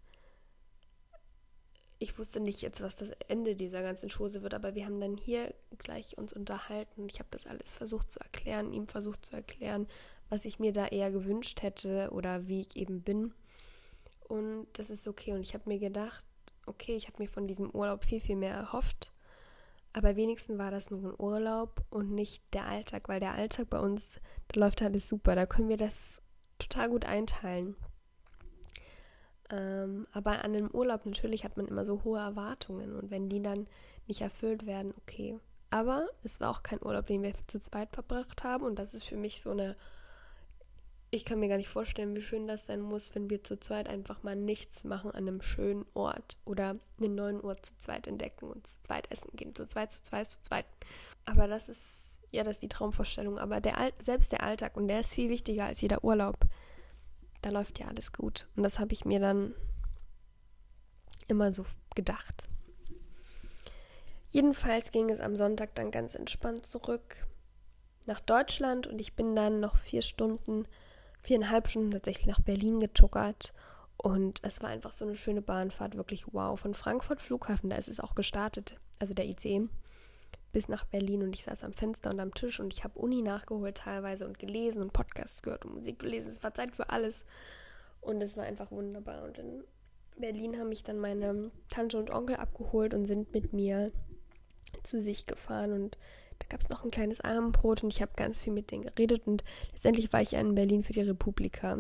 ich 1.99 2.19
wusste 2.19 2.41
nicht 2.41 2.61
jetzt, 2.61 2.83
was 2.83 2.95
das 2.95 3.11
Ende 3.29 3.57
dieser 3.57 3.83
ganzen 3.83 4.11
Chose 4.11 4.43
wird, 4.43 4.55
aber 4.55 4.75
wir 4.75 4.85
haben 4.85 5.01
dann 5.01 5.17
hier 5.17 5.55
gleich 5.79 6.19
uns 6.19 6.33
unterhalten. 6.33 7.09
Ich 7.09 7.19
habe 7.19 7.29
das 7.31 7.47
alles 7.47 7.75
versucht 7.75 8.13
zu 8.13 8.21
erklären, 8.21 8.73
ihm 8.73 8.87
versucht 8.87 9.25
zu 9.25 9.35
erklären, 9.35 9.87
was 10.29 10.45
ich 10.45 10.59
mir 10.59 10.73
da 10.73 10.87
eher 10.87 11.11
gewünscht 11.11 11.63
hätte 11.63 12.11
oder 12.13 12.49
wie 12.49 12.63
ich 12.63 12.77
eben 12.77 13.03
bin. 13.03 13.33
Und 14.29 14.67
das 14.75 14.91
ist 14.91 15.07
okay. 15.09 15.33
Und 15.33 15.41
ich 15.41 15.55
habe 15.55 15.69
mir 15.69 15.79
gedacht, 15.79 16.25
okay, 16.67 16.97
ich 16.97 17.07
habe 17.07 17.23
mir 17.23 17.29
von 17.29 17.47
diesem 17.47 17.71
Urlaub 17.71 18.05
viel, 18.05 18.21
viel 18.21 18.37
mehr 18.37 18.55
erhofft. 18.55 19.13
Aber 19.93 20.17
wenigstens 20.17 20.59
war 20.59 20.71
das 20.71 20.91
nur 20.91 21.03
ein 21.03 21.15
Urlaub 21.19 21.83
und 21.89 22.11
nicht 22.11 22.43
der 22.53 22.67
Alltag, 22.67 23.09
weil 23.09 23.21
der 23.21 23.33
Alltag 23.33 23.71
bei 23.71 23.79
uns, 23.79 24.21
da 24.49 24.61
läuft 24.61 24.83
alles 24.83 25.09
super. 25.09 25.35
Da 25.35 25.47
können 25.47 25.71
wir 25.71 25.79
das 25.79 26.21
total 26.59 26.91
gut 26.91 27.07
einteilen. 27.07 27.77
Ähm, 29.51 30.07
aber 30.13 30.33
an 30.45 30.55
einem 30.55 30.71
Urlaub 30.71 31.07
natürlich 31.07 31.45
hat 31.45 31.57
man 31.57 31.69
immer 31.69 31.85
so 31.85 32.03
hohe 32.05 32.19
Erwartungen 32.19 32.97
und 32.97 33.11
wenn 33.11 33.29
die 33.29 33.43
dann 33.43 33.67
nicht 34.07 34.21
erfüllt 34.21 34.67
werden, 34.67 34.93
okay. 34.99 35.39
Aber 35.71 36.09
es 36.23 36.41
war 36.41 36.51
auch 36.51 36.63
kein 36.63 36.83
Urlaub, 36.83 37.07
den 37.07 37.23
wir 37.23 37.33
zu 37.47 37.61
zweit 37.61 37.91
verbracht 37.93 38.45
haben 38.45 38.65
und 38.65 38.79
das 38.79 38.95
ist 38.95 39.05
für 39.05 39.17
mich 39.17 39.43
so 39.43 39.51
eine. 39.51 39.77
ich 41.11 41.25
kann 41.25 41.39
mir 41.39 41.49
gar 41.49 41.59
nicht 41.59 41.69
vorstellen, 41.69 42.15
wie 42.15 42.23
schön 42.23 42.49
das 42.49 42.67
sein 42.67 42.81
muss, 42.81 43.15
wenn 43.15 43.31
wir 43.31 43.43
zu 43.43 43.59
zweit 43.59 43.89
einfach 43.89 44.23
mal 44.23 44.37
nichts 44.37 44.85
machen 44.85 45.11
an 45.13 45.29
einem 45.29 45.43
schönen 45.43 45.87
Ort 45.95 46.39
oder 46.45 46.77
einen 46.99 47.15
neuen 47.15 47.41
Ort 47.41 47.67
zu 47.67 47.73
zweit 47.79 48.07
entdecken 48.07 48.47
und 48.47 48.67
zu 48.67 48.77
zweit 48.83 49.11
essen 49.11 49.31
gehen. 49.35 49.55
Zu 49.55 49.67
zweit, 49.67 49.93
zu 49.93 50.03
zweit, 50.03 50.27
zu 50.29 50.41
zweit. 50.43 50.67
Aber 51.25 51.49
das 51.49 51.69
ist, 51.69 52.21
ja, 52.33 52.45
das 52.45 52.57
ist 52.57 52.63
die 52.63 52.69
Traumvorstellung. 52.69 53.39
Aber 53.39 53.61
der 53.61 53.93
selbst 54.03 54.33
der 54.33 54.43
Alltag, 54.43 54.77
und 54.77 54.89
der 54.89 55.01
ist 55.01 55.15
viel 55.15 55.31
wichtiger 55.31 55.67
als 55.67 55.81
jeder 55.81 56.05
Urlaub, 56.05 56.37
da 57.47 57.53
läuft 57.53 57.79
ja 57.79 57.87
alles 57.87 58.13
gut. 58.13 58.49
Und 58.57 58.65
das 58.65 58.81
habe 58.81 58.93
ich 58.93 59.05
mir 59.05 59.21
dann 59.21 59.55
immer 61.29 61.53
so 61.53 61.65
gedacht. 61.95 62.49
Jedenfalls 64.31 64.91
ging 64.91 65.11
es 65.11 65.21
am 65.21 65.37
Sonntag 65.37 65.77
dann 65.77 65.93
ganz 65.93 66.17
entspannt 66.17 66.67
zurück 66.67 67.25
nach 68.07 68.19
Deutschland 68.19 68.89
und 68.89 69.01
ich 69.01 69.15
bin 69.15 69.37
dann 69.37 69.61
noch 69.61 69.79
vier 69.79 70.03
Stunden 70.03 70.67
viereinhalb 71.23 71.69
Stunden 71.69 71.93
tatsächlich 71.93 72.27
nach 72.27 72.41
Berlin 72.41 72.81
getuckert. 72.81 73.53
Und 73.97 74.41
es 74.43 74.61
war 74.61 74.71
einfach 74.71 74.93
so 74.93 75.05
eine 75.05 75.17
schöne 75.17 75.43
Bahnfahrt, 75.43 75.97
wirklich 75.97 76.33
wow. 76.33 76.59
Von 76.59 76.75
Frankfurt 76.75 77.21
Flughafen, 77.21 77.71
da 77.71 77.77
ist 77.77 77.89
es 77.89 78.01
auch 78.01 78.17
gestartet, 78.17 78.77
also 78.99 79.15
der 79.15 79.27
IC, 79.27 79.69
bis 80.53 80.69
nach 80.69 80.85
Berlin. 80.85 81.23
Und 81.23 81.35
ich 81.35 81.45
saß 81.45 81.65
am 81.65 81.73
Fenster 81.73 82.11
und 82.11 82.21
am 82.21 82.35
Tisch 82.35 82.61
und 82.61 82.73
ich 82.73 82.85
habe 82.85 82.99
Uni 82.99 83.23
nachgeholt 83.23 83.77
teilweise 83.77 84.27
und 84.27 84.39
gelesen 84.39 84.83
und 84.83 84.93
Podcasts 84.93 85.43
gehört 85.43 85.65
und 85.65 85.75
Musik 85.75 85.99
gelesen. 85.99 86.29
Es 86.29 86.43
war 86.43 86.55
Zeit 86.55 86.75
für 86.75 86.91
alles. 86.91 87.25
Und 88.01 88.23
es 88.23 88.37
war 88.37 88.45
einfach 88.45 88.71
wunderbar. 88.71 89.25
Und 89.25 89.39
in 89.39 89.65
Berlin 90.19 90.59
haben 90.59 90.69
mich 90.69 90.85
dann 90.85 90.99
meine 90.99 91.51
Tante 91.71 91.99
und 91.99 92.13
Onkel 92.13 92.37
abgeholt 92.37 92.95
und 92.95 93.07
sind 93.07 93.33
mit 93.33 93.53
mir 93.53 93.93
zu 94.83 95.03
sich 95.03 95.27
gefahren 95.27 95.73
und 95.73 95.99
da 96.39 96.47
gab 96.49 96.61
es 96.61 96.69
noch 96.69 96.85
ein 96.85 96.91
kleines 96.91 97.21
Abendbrot 97.21 97.83
und 97.83 97.93
ich 97.93 98.03
habe 98.03 98.13
ganz 98.17 98.45
viel 98.45 98.53
mit 98.53 98.71
denen 98.71 98.85
geredet 98.85 99.27
und 99.27 99.43
letztendlich 99.73 100.13
war 100.13 100.21
ich 100.21 100.33
ja 100.33 100.41
in 100.41 100.55
Berlin 100.55 100.85
für 100.85 100.93
die 100.93 101.01
Republika. 101.01 101.79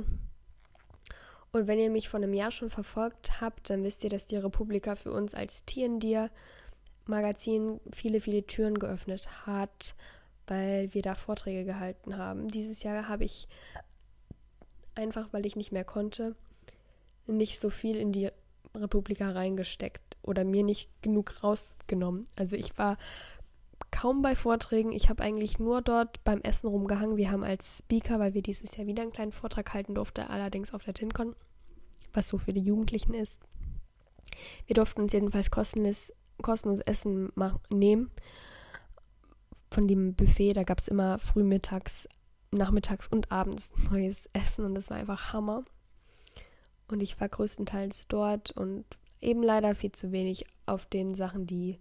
Und 1.52 1.68
wenn 1.68 1.78
ihr 1.78 1.90
mich 1.90 2.08
vor 2.08 2.18
einem 2.18 2.34
Jahr 2.34 2.50
schon 2.50 2.70
verfolgt 2.70 3.40
habt, 3.40 3.70
dann 3.70 3.84
wisst 3.84 4.04
ihr, 4.04 4.10
dass 4.10 4.26
die 4.26 4.36
Republika 4.36 4.96
für 4.96 5.12
uns 5.12 5.34
als 5.34 5.64
TNDR 5.64 6.30
Magazin 7.06 7.80
viele, 7.92 8.20
viele 8.20 8.46
Türen 8.46 8.78
geöffnet 8.78 9.46
hat, 9.46 9.94
weil 10.46 10.92
wir 10.94 11.02
da 11.02 11.14
Vorträge 11.14 11.64
gehalten 11.64 12.16
haben. 12.16 12.48
Dieses 12.48 12.82
Jahr 12.82 13.08
habe 13.08 13.24
ich 13.24 13.48
einfach, 14.94 15.32
weil 15.32 15.46
ich 15.46 15.56
nicht 15.56 15.72
mehr 15.72 15.84
konnte, 15.84 16.34
nicht 17.26 17.60
so 17.60 17.70
viel 17.70 17.96
in 17.96 18.12
die 18.12 18.30
Republika 18.74 19.30
reingesteckt 19.30 20.16
oder 20.22 20.44
mir 20.44 20.62
nicht 20.62 20.90
genug 21.02 21.42
rausgenommen. 21.42 22.26
Also 22.36 22.56
ich 22.56 22.76
war 22.78 22.96
kaum 23.90 24.22
bei 24.22 24.34
Vorträgen. 24.34 24.92
Ich 24.92 25.08
habe 25.08 25.22
eigentlich 25.22 25.58
nur 25.58 25.82
dort 25.82 26.22
beim 26.24 26.40
Essen 26.42 26.68
rumgehangen. 26.68 27.16
Wir 27.16 27.30
haben 27.30 27.44
als 27.44 27.78
Speaker, 27.78 28.18
weil 28.18 28.34
wir 28.34 28.42
dieses 28.42 28.76
Jahr 28.76 28.86
wieder 28.86 29.02
einen 29.02 29.12
kleinen 29.12 29.32
Vortrag 29.32 29.72
halten 29.72 29.94
durften, 29.94 30.22
allerdings 30.22 30.72
auf 30.72 30.84
der 30.84 30.94
TinCon, 30.94 31.34
was 32.12 32.28
so 32.28 32.38
für 32.38 32.52
die 32.52 32.60
Jugendlichen 32.60 33.14
ist. 33.14 33.36
Wir 34.66 34.74
durften 34.74 35.02
uns 35.02 35.12
jedenfalls 35.12 35.50
kostenlos, 35.50 36.12
kostenlos 36.42 36.80
Essen 36.80 37.32
nehmen. 37.70 38.10
Von 39.70 39.88
dem 39.88 40.14
Buffet, 40.14 40.54
da 40.54 40.62
gab 40.62 40.78
es 40.78 40.88
immer 40.88 41.18
frühmittags, 41.18 42.08
nachmittags 42.50 43.08
und 43.08 43.32
abends 43.32 43.72
neues 43.90 44.28
Essen 44.32 44.64
und 44.64 44.74
das 44.74 44.90
war 44.90 44.96
einfach 44.96 45.32
Hammer. 45.32 45.64
Und 46.88 47.02
ich 47.02 47.20
war 47.20 47.28
größtenteils 47.28 48.06
dort 48.08 48.52
und 48.52 48.84
eben 49.20 49.42
leider 49.42 49.74
viel 49.74 49.92
zu 49.92 50.12
wenig 50.12 50.46
auf 50.66 50.86
den 50.86 51.14
Sachen, 51.14 51.46
die 51.46 51.78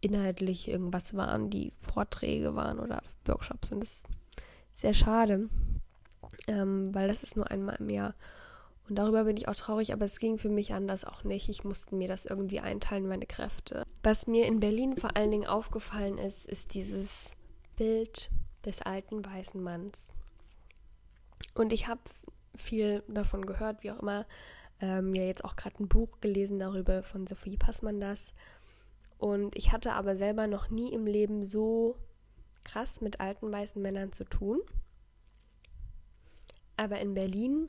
inhaltlich 0.00 0.68
irgendwas 0.68 1.14
waren, 1.14 1.48
die 1.48 1.72
Vorträge 1.80 2.54
waren 2.54 2.78
oder 2.78 3.02
Workshops. 3.24 3.72
Und 3.72 3.80
das 3.80 3.92
ist 3.92 4.06
sehr 4.74 4.94
schade, 4.94 5.48
ähm, 6.48 6.94
weil 6.94 7.08
das 7.08 7.22
ist 7.22 7.36
nur 7.36 7.50
einmal 7.50 7.76
im 7.76 7.88
Jahr. 7.88 8.14
Und 8.88 8.96
darüber 8.96 9.24
bin 9.24 9.36
ich 9.36 9.48
auch 9.48 9.54
traurig, 9.54 9.92
aber 9.92 10.04
es 10.04 10.18
ging 10.18 10.38
für 10.38 10.48
mich 10.48 10.74
anders 10.74 11.04
auch 11.04 11.24
nicht. 11.24 11.48
Ich 11.48 11.64
musste 11.64 11.94
mir 11.94 12.08
das 12.08 12.26
irgendwie 12.26 12.60
einteilen, 12.60 13.06
meine 13.06 13.26
Kräfte. 13.26 13.84
Was 14.02 14.26
mir 14.26 14.46
in 14.46 14.60
Berlin 14.60 14.96
vor 14.96 15.16
allen 15.16 15.30
Dingen 15.30 15.46
aufgefallen 15.46 16.18
ist, 16.18 16.46
ist 16.46 16.74
dieses 16.74 17.36
Bild 17.76 18.30
des 18.64 18.82
alten 18.82 19.24
weißen 19.24 19.62
Manns. 19.62 20.08
Und 21.54 21.72
ich 21.72 21.88
habe 21.88 22.00
viel 22.56 23.02
davon 23.08 23.46
gehört, 23.46 23.82
wie 23.82 23.92
auch 23.92 24.00
immer. 24.00 24.26
Ähm, 24.80 25.14
ja, 25.14 25.22
jetzt 25.22 25.44
auch 25.44 25.56
gerade 25.56 25.82
ein 25.82 25.88
Buch 25.88 26.20
gelesen 26.20 26.58
darüber 26.58 27.02
von 27.02 27.26
Sophie 27.26 27.56
Passmann 27.56 28.00
das. 28.00 28.32
Und 29.18 29.56
ich 29.56 29.70
hatte 29.70 29.92
aber 29.92 30.16
selber 30.16 30.48
noch 30.48 30.70
nie 30.70 30.92
im 30.92 31.06
Leben 31.06 31.44
so 31.44 31.96
krass 32.64 33.00
mit 33.00 33.20
alten 33.20 33.50
weißen 33.52 33.80
Männern 33.80 34.12
zu 34.12 34.24
tun. 34.24 34.60
Aber 36.76 36.98
in 36.98 37.14
Berlin, 37.14 37.68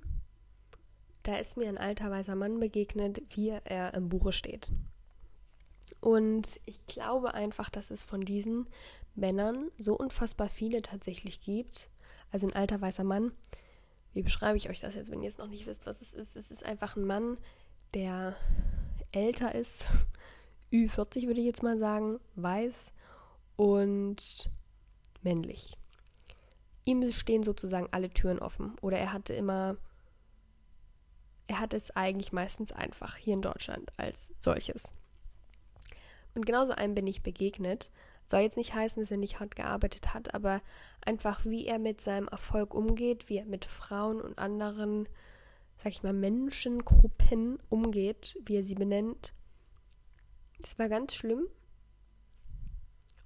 da 1.23 1.37
ist 1.37 1.57
mir 1.57 1.67
ein 1.69 1.77
alter 1.77 2.11
weißer 2.11 2.35
Mann 2.35 2.59
begegnet, 2.59 3.21
wie 3.29 3.49
er 3.49 3.93
im 3.93 4.09
Buche 4.09 4.31
steht. 4.31 4.71
Und 6.01 6.59
ich 6.65 6.85
glaube 6.85 7.33
einfach, 7.33 7.69
dass 7.69 7.91
es 7.91 8.03
von 8.03 8.21
diesen 8.25 8.67
Männern 9.15 9.71
so 9.77 9.95
unfassbar 9.95 10.49
viele 10.49 10.81
tatsächlich 10.81 11.41
gibt. 11.41 11.89
Also 12.31 12.47
ein 12.47 12.55
alter 12.55 12.81
weißer 12.81 13.03
Mann. 13.03 13.31
Wie 14.13 14.21
beschreibe 14.21 14.57
ich 14.57 14.69
euch 14.69 14.81
das 14.81 14.95
jetzt, 14.95 15.11
wenn 15.11 15.21
ihr 15.21 15.29
jetzt 15.29 15.39
noch 15.39 15.47
nicht 15.47 15.65
wisst, 15.65 15.85
was 15.85 16.01
es 16.01 16.13
ist? 16.13 16.35
Es 16.35 16.51
ist 16.51 16.65
einfach 16.65 16.95
ein 16.95 17.05
Mann, 17.05 17.37
der 17.93 18.35
älter 19.11 19.55
ist 19.55 19.85
Ü40 20.73 21.27
würde 21.27 21.39
ich 21.39 21.45
jetzt 21.45 21.63
mal 21.63 21.77
sagen, 21.77 22.19
weiß 22.35 22.91
und 23.55 24.49
männlich. 25.21 25.77
Ihm 26.83 27.09
stehen 27.11 27.43
sozusagen 27.43 27.87
alle 27.91 28.09
Türen 28.09 28.39
offen 28.39 28.73
oder 28.81 28.97
er 28.97 29.13
hatte 29.13 29.33
immer, 29.33 29.77
er 31.53 31.59
hat 31.59 31.75
es 31.75 31.95
eigentlich 31.95 32.31
meistens 32.31 32.71
einfach 32.71 33.15
hier 33.15 33.35
in 33.35 33.43
Deutschland 33.43 33.91
als 33.95 34.31
solches. 34.39 34.85
Und 36.33 36.47
genauso 36.47 36.73
einem 36.73 36.95
bin 36.95 37.05
ich 37.05 37.21
begegnet. 37.21 37.91
Soll 38.27 38.39
jetzt 38.39 38.57
nicht 38.57 38.73
heißen, 38.73 38.99
dass 38.99 39.11
er 39.11 39.17
nicht 39.17 39.39
hart 39.39 39.55
gearbeitet 39.55 40.15
hat, 40.15 40.33
aber 40.33 40.63
einfach 41.05 41.45
wie 41.45 41.67
er 41.67 41.77
mit 41.77 42.01
seinem 42.01 42.27
Erfolg 42.27 42.73
umgeht, 42.73 43.29
wie 43.29 43.37
er 43.37 43.45
mit 43.45 43.65
Frauen 43.65 44.19
und 44.19 44.39
anderen, 44.39 45.07
sag 45.77 45.91
ich 45.91 46.01
mal, 46.01 46.11
Menschengruppen 46.11 47.59
umgeht, 47.69 48.39
wie 48.43 48.55
er 48.57 48.63
sie 48.63 48.73
benennt, 48.73 49.35
das 50.59 50.79
war 50.79 50.89
ganz 50.89 51.13
schlimm. 51.13 51.45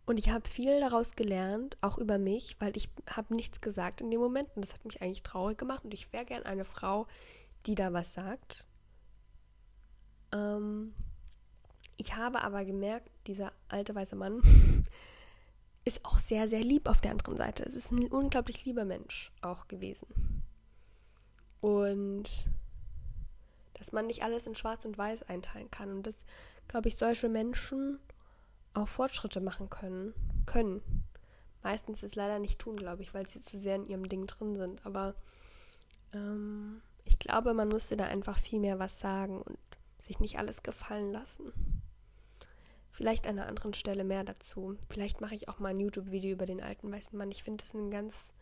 Und 0.06 0.20
ich 0.20 0.32
habe 0.32 0.50
viel 0.50 0.82
daraus 0.82 1.16
gelernt, 1.16 1.78
auch 1.80 1.98
über 1.98 2.18
mich, 2.18 2.58
weil 2.60 2.76
ich 2.76 2.90
habe 3.10 3.34
nichts 3.34 3.62
gesagt 3.62 4.02
in 4.02 4.12
dem 4.12 4.20
Moment 4.20 4.50
und 4.54 4.66
das 4.66 4.74
hat 4.74 4.84
mich 4.84 5.02
eigentlich 5.02 5.24
traurig 5.24 5.58
gemacht 5.58 5.86
und 5.86 5.94
ich 5.94 6.12
wäre 6.12 6.26
gern 6.26 6.44
eine 6.44 6.66
Frau, 6.66 7.08
die 7.68 7.76
da 7.76 7.94
was 7.94 8.14
sagt. 8.14 8.66
Ähm, 10.32 10.94
ich 11.98 12.16
habe 12.16 12.42
aber 12.42 12.66
gemerkt, 12.66 13.10
dieser 13.28 13.52
alte 13.68 13.94
weiße 13.94 14.16
Mann 14.16 14.42
ist 15.86 16.04
auch 16.06 16.20
sehr, 16.20 16.48
sehr 16.48 16.62
lieb 16.62 16.88
auf 16.88 17.02
der 17.02 17.12
anderen 17.12 17.38
Seite. 17.38 17.64
Es 17.64 17.76
ist 17.76 17.92
ein 17.92 18.08
unglaublich 18.08 18.66
lieber 18.66 18.86
Mensch 18.86 19.32
auch 19.42 19.68
gewesen. 19.68 20.44
Und 21.62 22.26
dass 23.74 23.92
man 23.92 24.08
nicht 24.08 24.24
alles 24.24 24.48
in 24.48 24.56
Schwarz 24.56 24.86
und 24.86 24.98
Weiß 24.98 25.24
einteilen 25.24 25.70
kann. 25.70 25.92
Und 25.92 26.08
das 26.08 26.16
glaube 26.68 26.88
ich, 26.90 26.98
solche 26.98 27.30
Menschen 27.30 28.00
auch 28.74 28.88
Fortschritte 28.88 29.42
machen 29.42 29.70
können. 29.70 30.14
können. 30.46 30.82
Meistens 31.64 32.04
es 32.04 32.16
leider 32.16 32.40
nicht 32.40 32.60
tun, 32.60 32.78
glaube 32.78 33.02
ich, 33.02 33.14
weil 33.14 33.28
sie 33.28 33.42
zu 33.42 33.58
sehr 33.60 33.76
in 33.76 33.88
ihrem 33.88 34.08
Ding 34.08 34.28
drin 34.28 34.56
sind. 34.56 34.86
Aber 34.86 35.16
ähm, 36.14 36.82
ich 37.08 37.20
glaube, 37.20 37.54
man 37.54 37.70
müsste 37.70 37.98
da 37.98 38.06
einfach 38.06 38.38
viel 38.38 38.60
mehr 38.60 38.80
was 38.80 39.00
sagen 39.00 39.42
und 39.42 39.58
sich 40.02 40.20
nicht 40.20 40.38
alles 40.38 40.64
gefallen 40.64 41.12
lassen. 41.12 41.54
Vielleicht 42.92 43.28
an 43.28 43.38
einer 43.38 43.48
anderen 43.48 43.74
Stelle 43.74 44.04
mehr 44.04 44.24
dazu. 44.24 44.78
Vielleicht 44.90 45.22
mache 45.22 45.36
ich 45.36 45.50
auch 45.50 45.60
mal 45.60 45.70
ein 45.70 45.80
YouTube-Video 45.80 46.32
über 46.32 46.46
den 46.46 46.62
alten 46.62 46.92
weißen 46.92 47.18
Mann. 47.18 47.32
Ich 47.32 47.44
finde 47.44 47.64
das 47.64 47.74
ein 47.74 47.92
ganz 47.92 48.34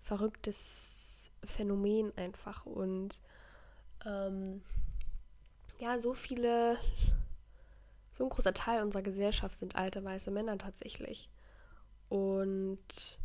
verrücktes 0.00 1.30
Phänomen 1.44 2.16
einfach. 2.16 2.64
Und 2.64 3.20
ähm, 4.06 4.62
ja, 5.78 5.98
so 5.98 6.14
viele 6.14 6.76
so 8.12 8.24
ein 8.24 8.30
großer 8.30 8.52
Teil 8.54 8.82
unserer 8.82 9.02
Gesellschaft 9.02 9.58
sind 9.58 9.76
alte 9.76 10.02
weiße 10.02 10.30
Männer 10.30 10.58
tatsächlich. 10.58 11.28
Und 12.08 13.20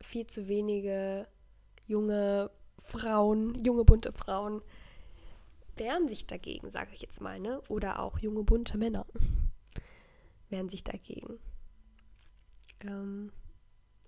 viel 0.00 0.26
zu 0.26 0.48
wenige 0.48 1.26
junge 1.86 2.50
Frauen, 2.78 3.54
junge 3.64 3.84
bunte 3.84 4.12
Frauen 4.12 4.62
wehren 5.76 6.08
sich 6.08 6.26
dagegen, 6.26 6.70
sage 6.70 6.90
ich 6.94 7.02
jetzt 7.02 7.20
mal, 7.20 7.38
ne? 7.38 7.60
Oder 7.68 8.00
auch 8.00 8.18
junge 8.18 8.42
bunte 8.44 8.78
Männer 8.78 9.06
wehren 10.48 10.68
sich 10.68 10.84
dagegen. 10.84 11.38
Ähm, 12.80 13.32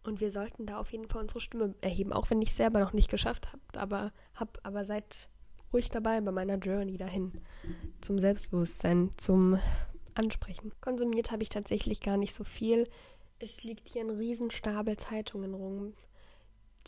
und 0.05 0.21
wir 0.21 0.31
sollten 0.31 0.67
da 0.67 0.79
auf 0.79 0.93
jeden 0.93 1.09
Fall 1.09 1.23
unsere 1.23 1.41
Stimme 1.41 1.75
erheben, 1.81 2.13
auch 2.13 2.31
wenn 2.31 2.41
ich 2.41 2.51
es 2.51 2.57
selber 2.57 2.81
noch 2.81 2.93
nicht 2.93 3.11
geschafft 3.11 3.49
habe. 3.49 3.61
Aber 3.77 4.13
habe 4.35 4.53
aber 4.63 4.85
seit 4.85 5.29
ruhig 5.73 5.91
dabei 5.91 6.21
bei 6.21 6.33
meiner 6.33 6.57
Journey 6.57 6.97
dahin 6.97 7.33
zum 8.01 8.19
Selbstbewusstsein, 8.19 9.13
zum 9.17 9.59
Ansprechen. 10.15 10.73
Konsumiert 10.81 11.31
habe 11.31 11.43
ich 11.43 11.49
tatsächlich 11.49 12.01
gar 12.01 12.17
nicht 12.17 12.35
so 12.35 12.45
viel. 12.45 12.89
Es 13.39 13.63
liegt 13.63 13.89
hier 13.89 14.03
ein 14.03 14.11
Riesenstapel 14.11 14.97
Zeitungen 14.97 15.55
rum. 15.55 15.95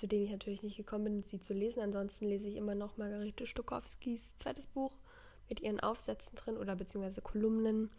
Zu 0.00 0.08
denen 0.08 0.24
ich 0.24 0.30
natürlich 0.30 0.62
nicht 0.62 0.78
gekommen 0.78 1.04
bin, 1.04 1.22
sie 1.24 1.40
zu 1.40 1.52
lesen. 1.52 1.80
Ansonsten 1.80 2.26
lese 2.26 2.48
ich 2.48 2.56
immer 2.56 2.74
noch 2.74 2.96
Margarete 2.96 3.46
Stokowskis 3.46 4.32
zweites 4.38 4.66
Buch 4.66 4.92
mit 5.50 5.60
ihren 5.60 5.78
Aufsätzen 5.78 6.34
drin 6.36 6.56
oder 6.56 6.74
beziehungsweise 6.74 7.20
Kolumnen. 7.20 7.90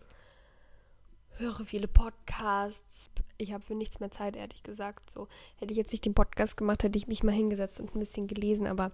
Höre 1.37 1.63
viele 1.63 1.87
Podcasts. 1.87 3.11
Ich 3.37 3.53
habe 3.53 3.63
für 3.63 3.75
nichts 3.75 3.99
mehr 3.99 4.09
Zeit, 4.09 4.35
ehrlich 4.35 4.63
gesagt. 4.63 5.11
So 5.11 5.27
hätte 5.57 5.73
ich 5.73 5.77
jetzt 5.77 5.91
nicht 5.91 6.03
den 6.03 6.15
Podcast 6.15 6.57
gemacht, 6.57 6.81
hätte 6.81 6.97
ich 6.97 7.07
mich 7.07 7.21
mal 7.21 7.33
hingesetzt 7.33 7.79
und 7.79 7.95
ein 7.95 7.99
bisschen 7.99 8.27
gelesen. 8.27 8.65
Aber 8.65 8.91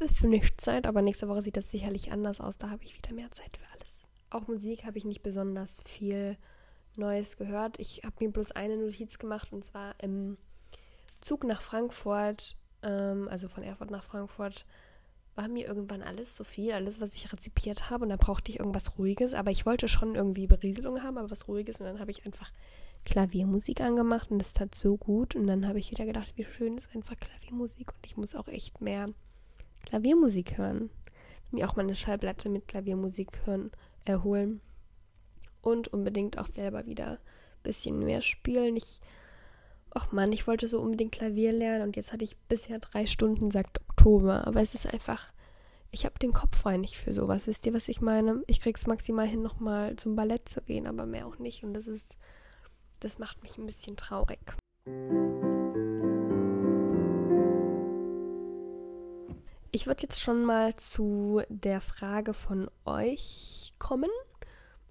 ist 0.00 0.16
für 0.16 0.26
nichts 0.26 0.64
Zeit. 0.64 0.86
Aber 0.86 1.02
nächste 1.02 1.28
Woche 1.28 1.42
sieht 1.42 1.56
das 1.56 1.70
sicherlich 1.70 2.10
anders 2.10 2.40
aus. 2.40 2.58
Da 2.58 2.70
habe 2.70 2.82
ich 2.82 2.96
wieder 2.96 3.14
mehr 3.14 3.30
Zeit 3.30 3.56
für 3.56 3.66
alles. 3.72 4.04
Auch 4.30 4.48
Musik 4.48 4.84
habe 4.84 4.98
ich 4.98 5.04
nicht 5.04 5.22
besonders 5.22 5.80
viel 5.82 6.36
Neues 6.96 7.36
gehört. 7.36 7.78
Ich 7.78 8.02
habe 8.04 8.16
mir 8.18 8.32
bloß 8.32 8.50
eine 8.50 8.76
Notiz 8.76 9.18
gemacht 9.18 9.52
und 9.52 9.64
zwar 9.64 9.94
im 10.02 10.38
Zug 11.26 11.42
nach 11.42 11.60
Frankfurt, 11.60 12.56
ähm, 12.84 13.26
also 13.28 13.48
von 13.48 13.64
Erfurt 13.64 13.90
nach 13.90 14.04
Frankfurt, 14.04 14.64
war 15.34 15.48
mir 15.48 15.66
irgendwann 15.66 16.00
alles 16.00 16.36
zu 16.36 16.44
viel, 16.44 16.72
alles, 16.72 17.00
was 17.00 17.14
ich 17.16 17.32
rezipiert 17.32 17.90
habe. 17.90 18.04
Und 18.04 18.10
da 18.10 18.16
brauchte 18.16 18.52
ich 18.52 18.60
irgendwas 18.60 18.96
Ruhiges. 18.96 19.34
Aber 19.34 19.50
ich 19.50 19.66
wollte 19.66 19.88
schon 19.88 20.14
irgendwie 20.14 20.46
Berieselung 20.46 21.02
haben, 21.02 21.18
aber 21.18 21.28
was 21.28 21.48
Ruhiges. 21.48 21.80
Und 21.80 21.86
dann 21.86 21.98
habe 21.98 22.12
ich 22.12 22.24
einfach 22.24 22.52
Klaviermusik 23.04 23.80
angemacht 23.80 24.30
und 24.30 24.38
das 24.38 24.52
tat 24.52 24.76
so 24.76 24.96
gut. 24.96 25.34
Und 25.34 25.48
dann 25.48 25.66
habe 25.66 25.80
ich 25.80 25.90
wieder 25.90 26.06
gedacht, 26.06 26.32
wie 26.36 26.44
schön 26.44 26.78
ist 26.78 26.94
einfach 26.94 27.16
Klaviermusik. 27.16 27.92
Und 27.92 28.06
ich 28.06 28.16
muss 28.16 28.36
auch 28.36 28.46
echt 28.46 28.80
mehr 28.80 29.10
Klaviermusik 29.84 30.58
hören. 30.58 30.90
Mir 31.50 31.68
auch 31.68 31.74
mal 31.74 31.82
eine 31.82 31.96
Schallplatte 31.96 32.48
mit 32.48 32.68
Klaviermusik 32.68 33.44
hören, 33.46 33.72
erholen. 34.04 34.60
Und 35.60 35.88
unbedingt 35.88 36.38
auch 36.38 36.46
selber 36.46 36.86
wieder 36.86 37.14
ein 37.14 37.18
bisschen 37.64 37.98
mehr 37.98 38.22
spielen. 38.22 38.76
Ich 38.76 39.00
ach 39.96 40.12
Mann, 40.12 40.30
ich 40.32 40.46
wollte 40.46 40.68
so 40.68 40.78
unbedingt 40.78 41.12
Klavier 41.12 41.52
lernen 41.52 41.82
und 41.84 41.96
jetzt 41.96 42.12
hatte 42.12 42.24
ich 42.24 42.36
bisher 42.48 42.78
drei 42.78 43.06
Stunden, 43.06 43.50
sagt 43.50 43.80
Oktober. 43.88 44.46
Aber 44.46 44.60
es 44.60 44.74
ist 44.74 44.86
einfach, 44.86 45.32
ich 45.90 46.04
habe 46.04 46.18
den 46.18 46.34
Kopf 46.34 46.58
frei 46.58 46.76
nicht 46.76 46.98
für 46.98 47.14
sowas. 47.14 47.46
Wisst 47.46 47.64
ihr, 47.64 47.72
was 47.72 47.88
ich 47.88 48.02
meine? 48.02 48.42
Ich 48.46 48.60
krieg's 48.60 48.86
maximal 48.86 49.26
hin, 49.26 49.40
nochmal 49.42 49.96
zum 49.96 50.14
Ballett 50.14 50.50
zu 50.50 50.60
gehen, 50.60 50.86
aber 50.86 51.06
mehr 51.06 51.26
auch 51.26 51.38
nicht. 51.38 51.64
Und 51.64 51.72
das 51.72 51.86
ist, 51.86 52.18
das 53.00 53.18
macht 53.18 53.42
mich 53.42 53.56
ein 53.56 53.64
bisschen 53.64 53.96
traurig. 53.96 54.38
Ich 59.72 59.86
würde 59.86 60.02
jetzt 60.02 60.20
schon 60.20 60.44
mal 60.44 60.76
zu 60.76 61.40
der 61.48 61.80
Frage 61.80 62.34
von 62.34 62.70
euch 62.84 63.72
kommen. 63.78 64.10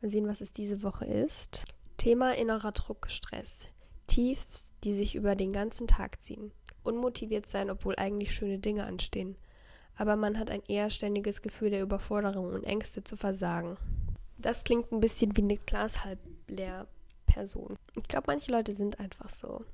Mal 0.02 0.10
sehen, 0.10 0.28
was 0.28 0.42
es 0.42 0.52
diese 0.52 0.82
Woche 0.82 1.06
ist. 1.06 1.66
Thema 1.98 2.36
innerer 2.36 2.72
Druck, 2.72 3.10
Stress. 3.10 3.70
Tiefs, 4.08 4.74
die 4.84 4.94
sich 4.94 5.16
über 5.16 5.36
den 5.36 5.54
ganzen 5.54 5.88
Tag 5.88 6.22
ziehen. 6.24 6.52
Unmotiviert 6.84 7.48
sein, 7.48 7.70
obwohl 7.70 7.96
eigentlich 7.96 8.34
schöne 8.34 8.60
Dinge 8.60 8.86
anstehen. 8.86 9.38
Aber 9.96 10.16
man 10.16 10.40
hat 10.40 10.50
ein 10.52 10.64
eher 10.68 10.90
ständiges 10.90 11.42
Gefühl 11.42 11.70
der 11.70 11.82
Überforderung 11.82 12.54
und 12.54 12.64
Ängste 12.64 13.04
zu 13.04 13.18
versagen. 13.18 13.78
Das 14.38 14.64
klingt 14.64 14.92
ein 14.92 15.00
bisschen 15.00 15.36
wie 15.38 15.42
eine 15.42 15.58
Glashalbleer-Person. 15.58 17.78
Ich 17.96 18.08
glaube, 18.08 18.26
manche 18.28 18.52
Leute 18.52 18.76
sind 18.76 19.00
einfach 19.00 19.30
so. 19.30 19.66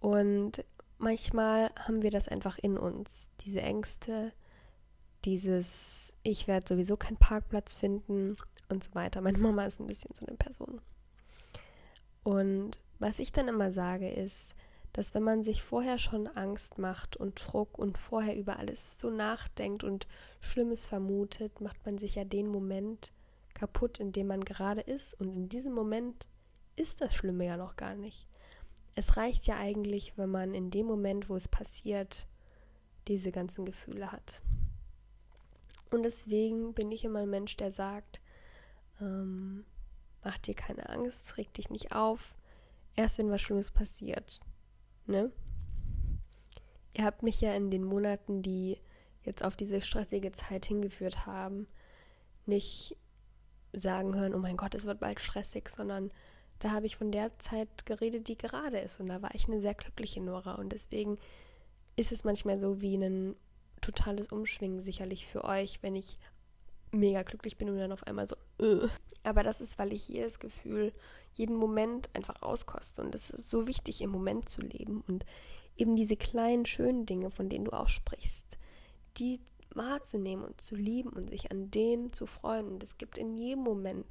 Und 0.00 0.64
manchmal 0.98 1.70
haben 1.76 2.02
wir 2.02 2.10
das 2.10 2.26
einfach 2.28 2.58
in 2.58 2.78
uns. 2.78 3.28
Diese 3.42 3.60
Ängste, 3.60 4.32
dieses, 5.24 6.12
ich 6.22 6.48
werde 6.48 6.66
sowieso 6.66 6.96
keinen 6.96 7.18
Parkplatz 7.18 7.74
finden 7.74 8.36
und 8.68 8.82
so 8.82 8.94
weiter. 8.94 9.20
Meine 9.20 9.38
Mama 9.38 9.64
ist 9.64 9.80
ein 9.80 9.86
bisschen 9.86 10.14
so 10.14 10.26
eine 10.26 10.36
Person. 10.36 10.80
Und 12.22 12.80
was 13.00 13.18
ich 13.18 13.32
dann 13.32 13.48
immer 13.48 13.72
sage 13.72 14.08
ist, 14.08 14.54
dass 14.92 15.14
wenn 15.14 15.22
man 15.22 15.42
sich 15.42 15.62
vorher 15.62 15.98
schon 15.98 16.26
Angst 16.26 16.78
macht 16.78 17.16
und 17.16 17.34
Druck 17.34 17.78
und 17.78 17.96
vorher 17.96 18.36
über 18.36 18.58
alles 18.58 19.00
so 19.00 19.10
nachdenkt 19.10 19.84
und 19.84 20.06
Schlimmes 20.40 20.86
vermutet, 20.86 21.60
macht 21.60 21.84
man 21.86 21.98
sich 21.98 22.16
ja 22.16 22.24
den 22.24 22.48
Moment 22.48 23.12
kaputt, 23.54 23.98
in 23.98 24.12
dem 24.12 24.26
man 24.26 24.44
gerade 24.44 24.80
ist. 24.80 25.14
Und 25.20 25.34
in 25.34 25.48
diesem 25.48 25.72
Moment 25.72 26.26
ist 26.76 27.00
das 27.00 27.14
Schlimme 27.14 27.46
ja 27.46 27.56
noch 27.56 27.76
gar 27.76 27.94
nicht. 27.94 28.26
Es 28.94 29.16
reicht 29.16 29.46
ja 29.46 29.56
eigentlich, 29.56 30.14
wenn 30.16 30.30
man 30.30 30.54
in 30.54 30.70
dem 30.70 30.86
Moment, 30.86 31.28
wo 31.28 31.36
es 31.36 31.48
passiert, 31.48 32.26
diese 33.08 33.32
ganzen 33.32 33.64
Gefühle 33.64 34.12
hat. 34.12 34.42
Und 35.90 36.02
deswegen 36.02 36.74
bin 36.74 36.92
ich 36.92 37.04
immer 37.04 37.20
ein 37.20 37.30
Mensch, 37.30 37.56
der 37.56 37.72
sagt, 37.72 38.20
ähm, 39.00 39.64
mach 40.22 40.38
dir 40.38 40.54
keine 40.54 40.88
Angst, 40.88 41.36
reg 41.36 41.52
dich 41.54 41.70
nicht 41.70 41.92
auf, 41.92 42.34
erst 42.96 43.18
wenn 43.18 43.30
was 43.30 43.40
Schlimmes 43.40 43.70
passiert. 43.70 44.40
Ne? 45.06 45.30
Ihr 46.94 47.04
habt 47.04 47.22
mich 47.22 47.40
ja 47.40 47.54
in 47.54 47.70
den 47.70 47.84
Monaten, 47.84 48.42
die 48.42 48.78
jetzt 49.22 49.44
auf 49.44 49.56
diese 49.56 49.82
stressige 49.82 50.32
Zeit 50.32 50.66
hingeführt 50.66 51.26
haben, 51.26 51.66
nicht 52.46 52.96
sagen 53.72 54.16
hören, 54.16 54.34
oh 54.34 54.38
mein 54.38 54.56
Gott, 54.56 54.74
es 54.74 54.86
wird 54.86 55.00
bald 55.00 55.20
stressig, 55.20 55.68
sondern 55.68 56.10
da 56.58 56.72
habe 56.72 56.86
ich 56.86 56.96
von 56.96 57.10
der 57.10 57.36
Zeit 57.38 57.86
geredet, 57.86 58.28
die 58.28 58.36
gerade 58.36 58.78
ist. 58.78 59.00
Und 59.00 59.08
da 59.08 59.22
war 59.22 59.34
ich 59.34 59.46
eine 59.46 59.60
sehr 59.60 59.74
glückliche 59.74 60.20
Nora. 60.20 60.54
Und 60.54 60.72
deswegen 60.72 61.18
ist 61.96 62.12
es 62.12 62.24
manchmal 62.24 62.60
so 62.60 62.80
wie 62.80 62.96
ein 62.96 63.34
totales 63.80 64.28
Umschwingen 64.28 64.80
sicherlich 64.80 65.26
für 65.26 65.44
euch, 65.44 65.82
wenn 65.82 65.96
ich 65.96 66.18
mega 66.92 67.22
glücklich 67.22 67.56
bin 67.56 67.70
und 67.70 67.78
dann 67.78 67.92
auf 67.92 68.06
einmal 68.06 68.28
so. 68.28 68.36
Uh. 68.60 68.88
Aber 69.22 69.42
das 69.42 69.60
ist, 69.60 69.78
weil 69.78 69.92
ich 69.92 70.10
das 70.14 70.38
Gefühl 70.38 70.92
jeden 71.34 71.56
Moment 71.56 72.10
einfach 72.14 72.42
auskoste. 72.42 73.02
Und 73.02 73.14
es 73.14 73.30
ist 73.30 73.50
so 73.50 73.66
wichtig, 73.66 74.00
im 74.00 74.10
Moment 74.10 74.48
zu 74.48 74.60
leben 74.60 75.02
und 75.06 75.24
eben 75.76 75.96
diese 75.96 76.16
kleinen, 76.16 76.66
schönen 76.66 77.06
Dinge, 77.06 77.30
von 77.30 77.48
denen 77.48 77.64
du 77.64 77.72
auch 77.72 77.88
sprichst, 77.88 78.44
die 79.16 79.40
wahrzunehmen 79.74 80.44
und 80.44 80.60
zu 80.60 80.74
lieben 80.74 81.10
und 81.10 81.30
sich 81.30 81.50
an 81.50 81.70
denen 81.70 82.12
zu 82.12 82.26
freuen. 82.26 82.68
Und 82.68 82.82
es 82.82 82.98
gibt 82.98 83.18
in 83.18 83.36
jedem 83.36 83.62
Moment 83.62 84.06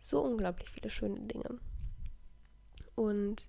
so 0.00 0.20
unglaublich 0.22 0.70
viele 0.70 0.90
schöne 0.90 1.20
Dinge. 1.20 1.58
Und 2.94 3.48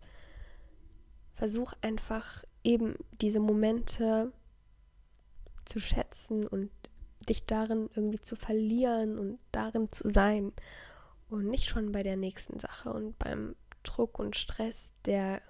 versuch 1.36 1.74
einfach 1.82 2.44
eben 2.64 2.96
diese 3.22 3.40
Momente 3.40 4.32
zu 5.66 5.80
schätzen 5.80 6.46
und 6.46 6.70
dich 7.26 7.46
darin 7.46 7.90
irgendwie 7.96 8.22
zu 8.22 8.36
verlieren 8.36 9.18
und 9.20 9.40
darin 9.52 9.92
zu 9.92 10.10
sein 10.10 10.54
und 11.30 11.48
nicht 11.48 11.70
schon 11.70 11.92
bei 11.92 12.04
der 12.04 12.18
nächsten 12.18 12.60
Sache 12.60 12.92
und 12.92 13.18
beim 13.20 13.56
Druck 13.84 14.20
und 14.20 14.36
Stress, 14.36 14.92
der 15.06 15.42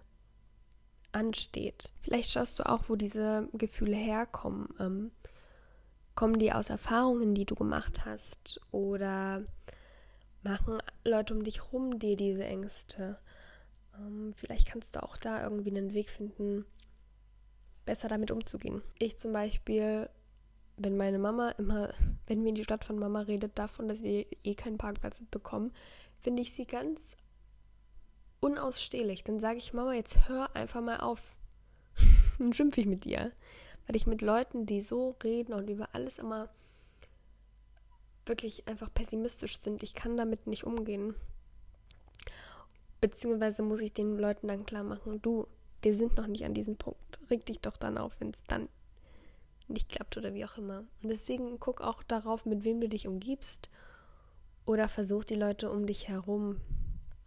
ansteht. 1.11 1.91
Vielleicht 2.01 2.31
schaust 2.31 2.59
du 2.59 2.67
auch, 2.67 2.87
wo 2.87 2.95
diese 2.95 3.49
Gefühle 3.53 3.95
herkommen. 3.95 4.69
Ähm, 4.79 5.11
kommen 6.15 6.39
die 6.39 6.53
aus 6.53 6.69
Erfahrungen, 6.69 7.33
die 7.33 7.45
du 7.45 7.55
gemacht 7.55 8.05
hast 8.05 8.61
oder 8.71 9.43
machen 10.43 10.79
Leute 11.03 11.33
um 11.33 11.43
dich 11.43 11.71
rum 11.71 11.99
dir 11.99 12.15
diese 12.15 12.45
Ängste? 12.45 13.17
Ähm, 13.97 14.31
vielleicht 14.35 14.67
kannst 14.67 14.95
du 14.95 15.03
auch 15.03 15.17
da 15.17 15.43
irgendwie 15.43 15.71
einen 15.71 15.93
Weg 15.93 16.09
finden, 16.09 16.65
besser 17.85 18.07
damit 18.07 18.31
umzugehen. 18.31 18.81
Ich 18.99 19.17
zum 19.17 19.33
Beispiel 19.33 20.09
wenn 20.83 20.97
meine 20.97 21.19
Mama 21.19 21.49
immer, 21.51 21.93
wenn 22.27 22.41
wir 22.43 22.49
in 22.49 22.55
die 22.55 22.63
Stadt 22.63 22.85
von 22.85 22.99
Mama 22.99 23.21
redet, 23.21 23.57
davon, 23.57 23.87
dass 23.87 24.03
wir 24.03 24.25
eh 24.43 24.55
keinen 24.55 24.77
Parkplatz 24.77 25.21
bekommen, 25.31 25.71
finde 26.21 26.41
ich 26.41 26.53
sie 26.53 26.65
ganz 26.65 27.17
unausstehlich. 28.39 29.23
Dann 29.23 29.39
sage 29.39 29.57
ich, 29.57 29.73
Mama, 29.73 29.93
jetzt 29.93 30.27
hör 30.27 30.55
einfach 30.55 30.81
mal 30.81 30.99
auf. 30.99 31.21
Dann 32.39 32.53
schimpfe 32.53 32.81
ich 32.81 32.87
mit 32.87 33.05
dir. 33.05 33.31
Weil 33.87 33.95
ich 33.95 34.07
mit 34.07 34.21
Leuten, 34.21 34.65
die 34.65 34.81
so 34.81 35.15
reden 35.23 35.53
und 35.53 35.69
über 35.69 35.89
alles 35.93 36.19
immer 36.19 36.49
wirklich 38.25 38.67
einfach 38.67 38.93
pessimistisch 38.93 39.59
sind, 39.59 39.83
ich 39.83 39.93
kann 39.93 40.17
damit 40.17 40.47
nicht 40.47 40.63
umgehen. 40.65 41.15
Beziehungsweise 42.99 43.63
muss 43.63 43.81
ich 43.81 43.93
den 43.93 44.17
Leuten 44.17 44.47
dann 44.47 44.65
klar 44.65 44.83
machen, 44.83 45.21
du, 45.21 45.47
wir 45.81 45.95
sind 45.95 46.17
noch 46.17 46.27
nicht 46.27 46.45
an 46.45 46.53
diesem 46.53 46.77
Punkt. 46.77 47.19
Reg 47.31 47.45
dich 47.47 47.59
doch 47.59 47.77
dann 47.77 47.97
auf, 47.97 48.13
wenn 48.19 48.29
es 48.29 48.43
dann 48.47 48.69
nicht 49.73 49.89
klappt 49.89 50.17
oder 50.17 50.33
wie 50.33 50.45
auch 50.45 50.57
immer. 50.57 50.79
Und 51.01 51.09
deswegen 51.09 51.59
guck 51.59 51.81
auch 51.81 52.03
darauf, 52.03 52.45
mit 52.45 52.63
wem 52.63 52.81
du 52.81 52.89
dich 52.89 53.07
umgibst 53.07 53.69
oder 54.65 54.87
versuch 54.87 55.23
die 55.23 55.35
Leute 55.35 55.71
um 55.71 55.85
dich 55.85 56.07
herum 56.07 56.61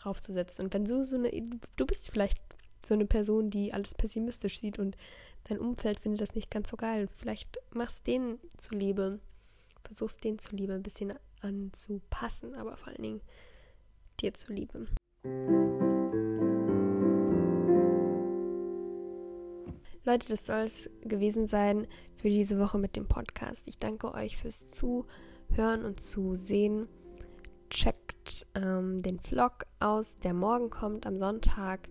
raufzusetzen. 0.05 0.67
Und 0.67 0.75
wenn 0.75 0.85
du 0.85 1.05
so 1.05 1.17
eine, 1.17 1.31
du 1.77 1.87
bist 1.87 2.11
vielleicht 2.11 2.39
so 2.87 2.95
eine 2.95 3.07
Person, 3.07 3.51
die 3.51 3.73
alles 3.73 3.95
pessimistisch 3.95 4.61
sieht 4.61 4.79
und 4.79 4.97
dein 5.45 5.59
Umfeld 5.59 6.01
findet 6.01 6.21
das 6.21 6.35
nicht 6.35 6.51
ganz 6.51 6.71
so 6.71 6.77
geil. 6.77 7.09
Vielleicht 7.17 7.59
machst 7.73 8.07
denen 8.07 8.39
zuliebe, 8.59 9.21
versuchst 9.85 10.25
denen 10.25 10.39
zuliebe 10.39 10.75
ein 10.75 10.83
bisschen 10.83 11.15
anzupassen, 11.41 12.55
aber 12.57 12.77
vor 12.77 12.89
allen 12.89 13.03
Dingen 13.03 13.21
dir 14.21 14.35
zuliebe. 14.35 14.87
Leute, 20.07 20.29
das 20.29 20.45
soll 20.45 20.61
es 20.61 20.91
gewesen 21.03 21.47
sein 21.49 21.87
für 22.17 22.29
diese 22.29 22.59
Woche 22.59 22.77
mit 22.77 22.95
dem 22.95 23.07
Podcast. 23.07 23.67
Ich 23.67 23.79
danke 23.79 24.13
euch 24.13 24.37
fürs 24.37 24.71
Zuhören 24.71 25.83
und 25.83 26.01
Zusehen. 26.01 26.89
Checkt 27.71 28.47
ähm, 28.55 29.01
den 29.01 29.19
Vlog 29.19 29.65
aus, 29.81 30.19
der 30.19 30.35
morgen 30.35 30.69
kommt 30.69 31.07
am 31.07 31.19
Sonntag. 31.19 31.89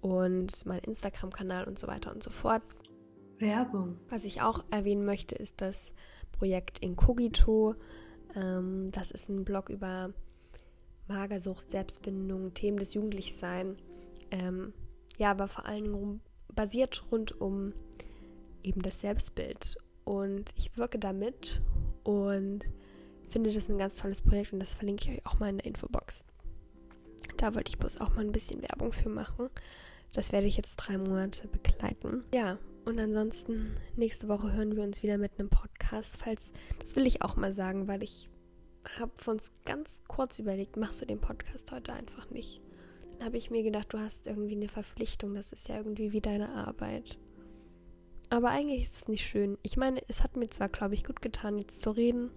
und 0.00 0.66
mein 0.66 0.80
Instagram-Kanal 0.80 1.64
und 1.64 1.78
so 1.78 1.86
weiter 1.86 2.12
und 2.12 2.22
so 2.22 2.30
fort. 2.30 2.62
Werbung. 3.38 3.98
Was 4.08 4.24
ich 4.24 4.42
auch 4.42 4.64
erwähnen 4.70 5.04
möchte, 5.04 5.34
ist 5.34 5.60
das 5.60 5.92
Projekt 6.32 6.78
Incogito. 6.80 7.74
Ähm, 8.34 8.90
das 8.92 9.10
ist 9.10 9.28
ein 9.28 9.44
Blog 9.44 9.70
über 9.70 10.12
Magersucht, 11.08 11.70
Selbstbindung, 11.70 12.54
Themen 12.54 12.78
des 12.78 12.94
Jugendlichseins. 12.94 13.78
Ähm, 14.30 14.72
ja, 15.18 15.30
aber 15.30 15.48
vor 15.48 15.66
allen 15.66 15.84
Dingen 15.84 16.20
basiert 16.54 17.04
rund 17.10 17.40
um 17.40 17.72
eben 18.62 18.82
das 18.82 19.00
Selbstbild. 19.00 19.76
Und 20.04 20.50
ich 20.56 20.76
wirke 20.76 20.98
damit 20.98 21.60
und 22.02 22.64
finde 23.28 23.52
das 23.52 23.68
ein 23.68 23.78
ganz 23.78 23.96
tolles 23.96 24.20
Projekt 24.20 24.52
und 24.52 24.60
das 24.60 24.74
verlinke 24.74 25.10
ich 25.10 25.18
euch 25.18 25.26
auch 25.26 25.38
mal 25.38 25.48
in 25.48 25.58
der 25.58 25.66
Infobox. 25.66 26.24
Da 27.36 27.54
wollte 27.54 27.70
ich 27.70 27.78
bloß 27.78 28.00
auch 28.00 28.14
mal 28.14 28.20
ein 28.20 28.32
bisschen 28.32 28.62
Werbung 28.62 28.92
für 28.92 29.08
machen. 29.08 29.48
Das 30.12 30.30
werde 30.30 30.46
ich 30.46 30.56
jetzt 30.56 30.76
drei 30.76 30.98
Monate 30.98 31.48
begleiten. 31.48 32.24
Ja, 32.32 32.58
und 32.84 32.98
ansonsten 33.00 33.74
nächste 33.96 34.28
Woche 34.28 34.52
hören 34.52 34.76
wir 34.76 34.84
uns 34.84 35.02
wieder 35.02 35.18
mit 35.18 35.32
einem 35.38 35.48
Podcast. 35.48 36.16
Falls, 36.18 36.52
das 36.78 36.94
will 36.96 37.06
ich 37.06 37.22
auch 37.22 37.36
mal 37.36 37.52
sagen, 37.52 37.88
weil 37.88 38.02
ich 38.02 38.28
habe 38.98 39.12
von 39.16 39.38
uns 39.38 39.50
ganz 39.64 40.02
kurz 40.06 40.38
überlegt, 40.38 40.76
machst 40.76 41.00
du 41.00 41.06
den 41.06 41.20
Podcast 41.20 41.72
heute 41.72 41.94
einfach 41.94 42.30
nicht. 42.30 42.60
Habe 43.22 43.36
ich 43.36 43.50
mir 43.50 43.62
gedacht, 43.62 43.92
du 43.92 43.98
hast 43.98 44.26
irgendwie 44.26 44.56
eine 44.56 44.68
Verpflichtung, 44.68 45.34
das 45.34 45.52
ist 45.52 45.68
ja 45.68 45.76
irgendwie 45.76 46.12
wie 46.12 46.20
deine 46.20 46.50
Arbeit. 46.50 47.18
Aber 48.30 48.50
eigentlich 48.50 48.82
ist 48.82 48.96
es 48.96 49.08
nicht 49.08 49.26
schön. 49.26 49.58
Ich 49.62 49.76
meine, 49.76 50.02
es 50.08 50.22
hat 50.22 50.36
mir 50.36 50.48
zwar, 50.48 50.68
glaube 50.68 50.94
ich, 50.94 51.04
gut 51.04 51.22
getan, 51.22 51.58
jetzt 51.58 51.82
zu 51.82 51.90
reden, 51.90 52.30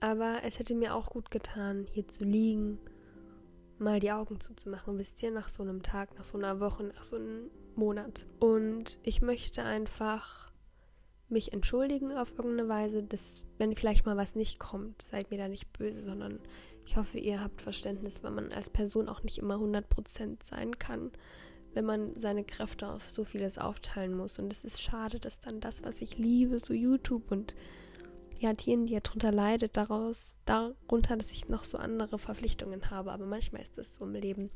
aber 0.00 0.38
es 0.44 0.58
hätte 0.58 0.74
mir 0.74 0.94
auch 0.94 1.10
gut 1.10 1.30
getan, 1.30 1.86
hier 1.92 2.08
zu 2.08 2.24
liegen, 2.24 2.78
mal 3.78 4.00
die 4.00 4.12
Augen 4.12 4.40
zuzumachen, 4.40 4.98
wisst 4.98 5.22
ihr, 5.22 5.30
nach 5.30 5.48
so 5.48 5.62
einem 5.62 5.82
Tag, 5.82 6.16
nach 6.18 6.24
so 6.24 6.38
einer 6.38 6.58
Woche, 6.58 6.84
nach 6.84 7.02
so 7.02 7.16
einem 7.16 7.50
Monat. 7.76 8.26
Und 8.38 8.98
ich 9.02 9.20
möchte 9.20 9.62
einfach 9.62 10.50
mich 11.28 11.52
entschuldigen 11.52 12.12
auf 12.12 12.30
irgendeine 12.36 12.68
Weise, 12.68 13.02
dass, 13.02 13.44
wenn 13.58 13.76
vielleicht 13.76 14.06
mal 14.06 14.16
was 14.16 14.34
nicht 14.34 14.58
kommt, 14.58 15.02
seid 15.02 15.30
mir 15.30 15.38
da 15.38 15.48
nicht 15.48 15.72
böse, 15.72 16.02
sondern 16.02 16.40
ich 16.90 16.96
hoffe, 16.96 17.18
ihr 17.20 17.40
habt 17.40 17.62
Verständnis, 17.62 18.24
weil 18.24 18.32
man 18.32 18.50
als 18.50 18.68
Person 18.68 19.08
auch 19.08 19.22
nicht 19.22 19.38
immer 19.38 19.54
100% 19.54 20.42
sein 20.42 20.76
kann, 20.76 21.12
wenn 21.72 21.84
man 21.84 22.16
seine 22.16 22.42
Kräfte 22.42 22.88
auf 22.88 23.08
so 23.08 23.22
vieles 23.22 23.58
aufteilen 23.58 24.12
muss. 24.16 24.40
Und 24.40 24.52
es 24.52 24.64
ist 24.64 24.82
schade, 24.82 25.20
dass 25.20 25.40
dann 25.40 25.60
das, 25.60 25.84
was 25.84 26.02
ich 26.02 26.18
liebe, 26.18 26.58
so 26.58 26.74
YouTube 26.74 27.30
und 27.30 27.54
ja, 28.40 28.52
Tieren, 28.54 28.86
die 28.86 28.94
ja 28.94 29.00
drunter 29.00 29.30
leidet, 29.30 29.76
daraus, 29.76 30.34
darunter, 30.46 31.16
dass 31.16 31.30
ich 31.30 31.48
noch 31.48 31.62
so 31.62 31.78
andere 31.78 32.18
Verpflichtungen 32.18 32.90
habe. 32.90 33.12
Aber 33.12 33.24
manchmal 33.24 33.62
ist 33.62 33.78
das 33.78 33.94
so 33.94 34.04
im 34.04 34.14
Leben. 34.14 34.50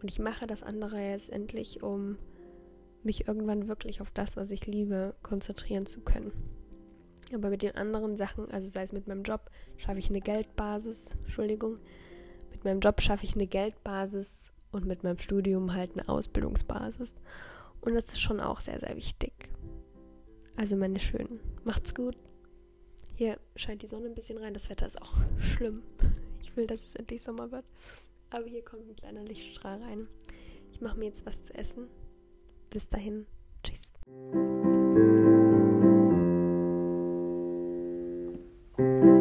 Und 0.00 0.08
ich 0.08 0.20
mache 0.20 0.46
das 0.46 0.62
andere 0.62 1.00
jetzt 1.00 1.28
endlich, 1.28 1.82
um 1.82 2.18
mich 3.02 3.26
irgendwann 3.26 3.66
wirklich 3.66 4.00
auf 4.00 4.12
das, 4.12 4.36
was 4.36 4.52
ich 4.52 4.64
liebe, 4.68 5.16
konzentrieren 5.24 5.86
zu 5.86 6.02
können. 6.02 6.30
Aber 7.34 7.50
mit 7.50 7.62
den 7.62 7.76
anderen 7.76 8.16
Sachen, 8.16 8.50
also 8.50 8.68
sei 8.68 8.82
es 8.82 8.92
mit 8.92 9.06
meinem 9.06 9.22
Job, 9.22 9.50
schaffe 9.76 9.98
ich 9.98 10.08
eine 10.08 10.20
Geldbasis, 10.20 11.16
Entschuldigung, 11.24 11.78
mit 12.50 12.64
meinem 12.64 12.80
Job 12.80 13.00
schaffe 13.00 13.24
ich 13.24 13.34
eine 13.34 13.46
Geldbasis 13.46 14.52
und 14.72 14.86
mit 14.86 15.04
meinem 15.04 15.18
Studium 15.18 15.74
halt 15.74 15.92
eine 15.92 16.08
Ausbildungsbasis. 16.08 17.14
Und 17.80 17.94
das 17.94 18.06
ist 18.06 18.20
schon 18.20 18.40
auch 18.40 18.60
sehr, 18.60 18.80
sehr 18.80 18.96
wichtig. 18.96 19.32
Also 20.56 20.76
meine 20.76 20.98
Schönen, 20.98 21.38
macht's 21.64 21.94
gut. 21.94 22.16
Hier 23.14 23.38
scheint 23.56 23.82
die 23.82 23.86
Sonne 23.86 24.06
ein 24.06 24.14
bisschen 24.14 24.38
rein, 24.38 24.54
das 24.54 24.70
Wetter 24.70 24.86
ist 24.86 25.00
auch 25.00 25.14
schlimm. 25.38 25.82
Ich 26.40 26.56
will, 26.56 26.66
dass 26.66 26.82
es 26.84 26.94
endlich 26.94 27.22
Sommer 27.22 27.52
wird. 27.52 27.64
Aber 28.30 28.46
hier 28.46 28.64
kommt 28.64 28.88
ein 28.88 28.96
kleiner 28.96 29.22
Lichtstrahl 29.22 29.80
rein. 29.82 30.08
Ich 30.72 30.80
mache 30.80 30.98
mir 30.98 31.06
jetzt 31.06 31.24
was 31.26 31.42
zu 31.44 31.54
essen. 31.54 31.88
Bis 32.70 32.88
dahin. 32.88 33.26
Tschüss. 33.62 34.67
Thank 38.78 39.04
you. 39.04 39.17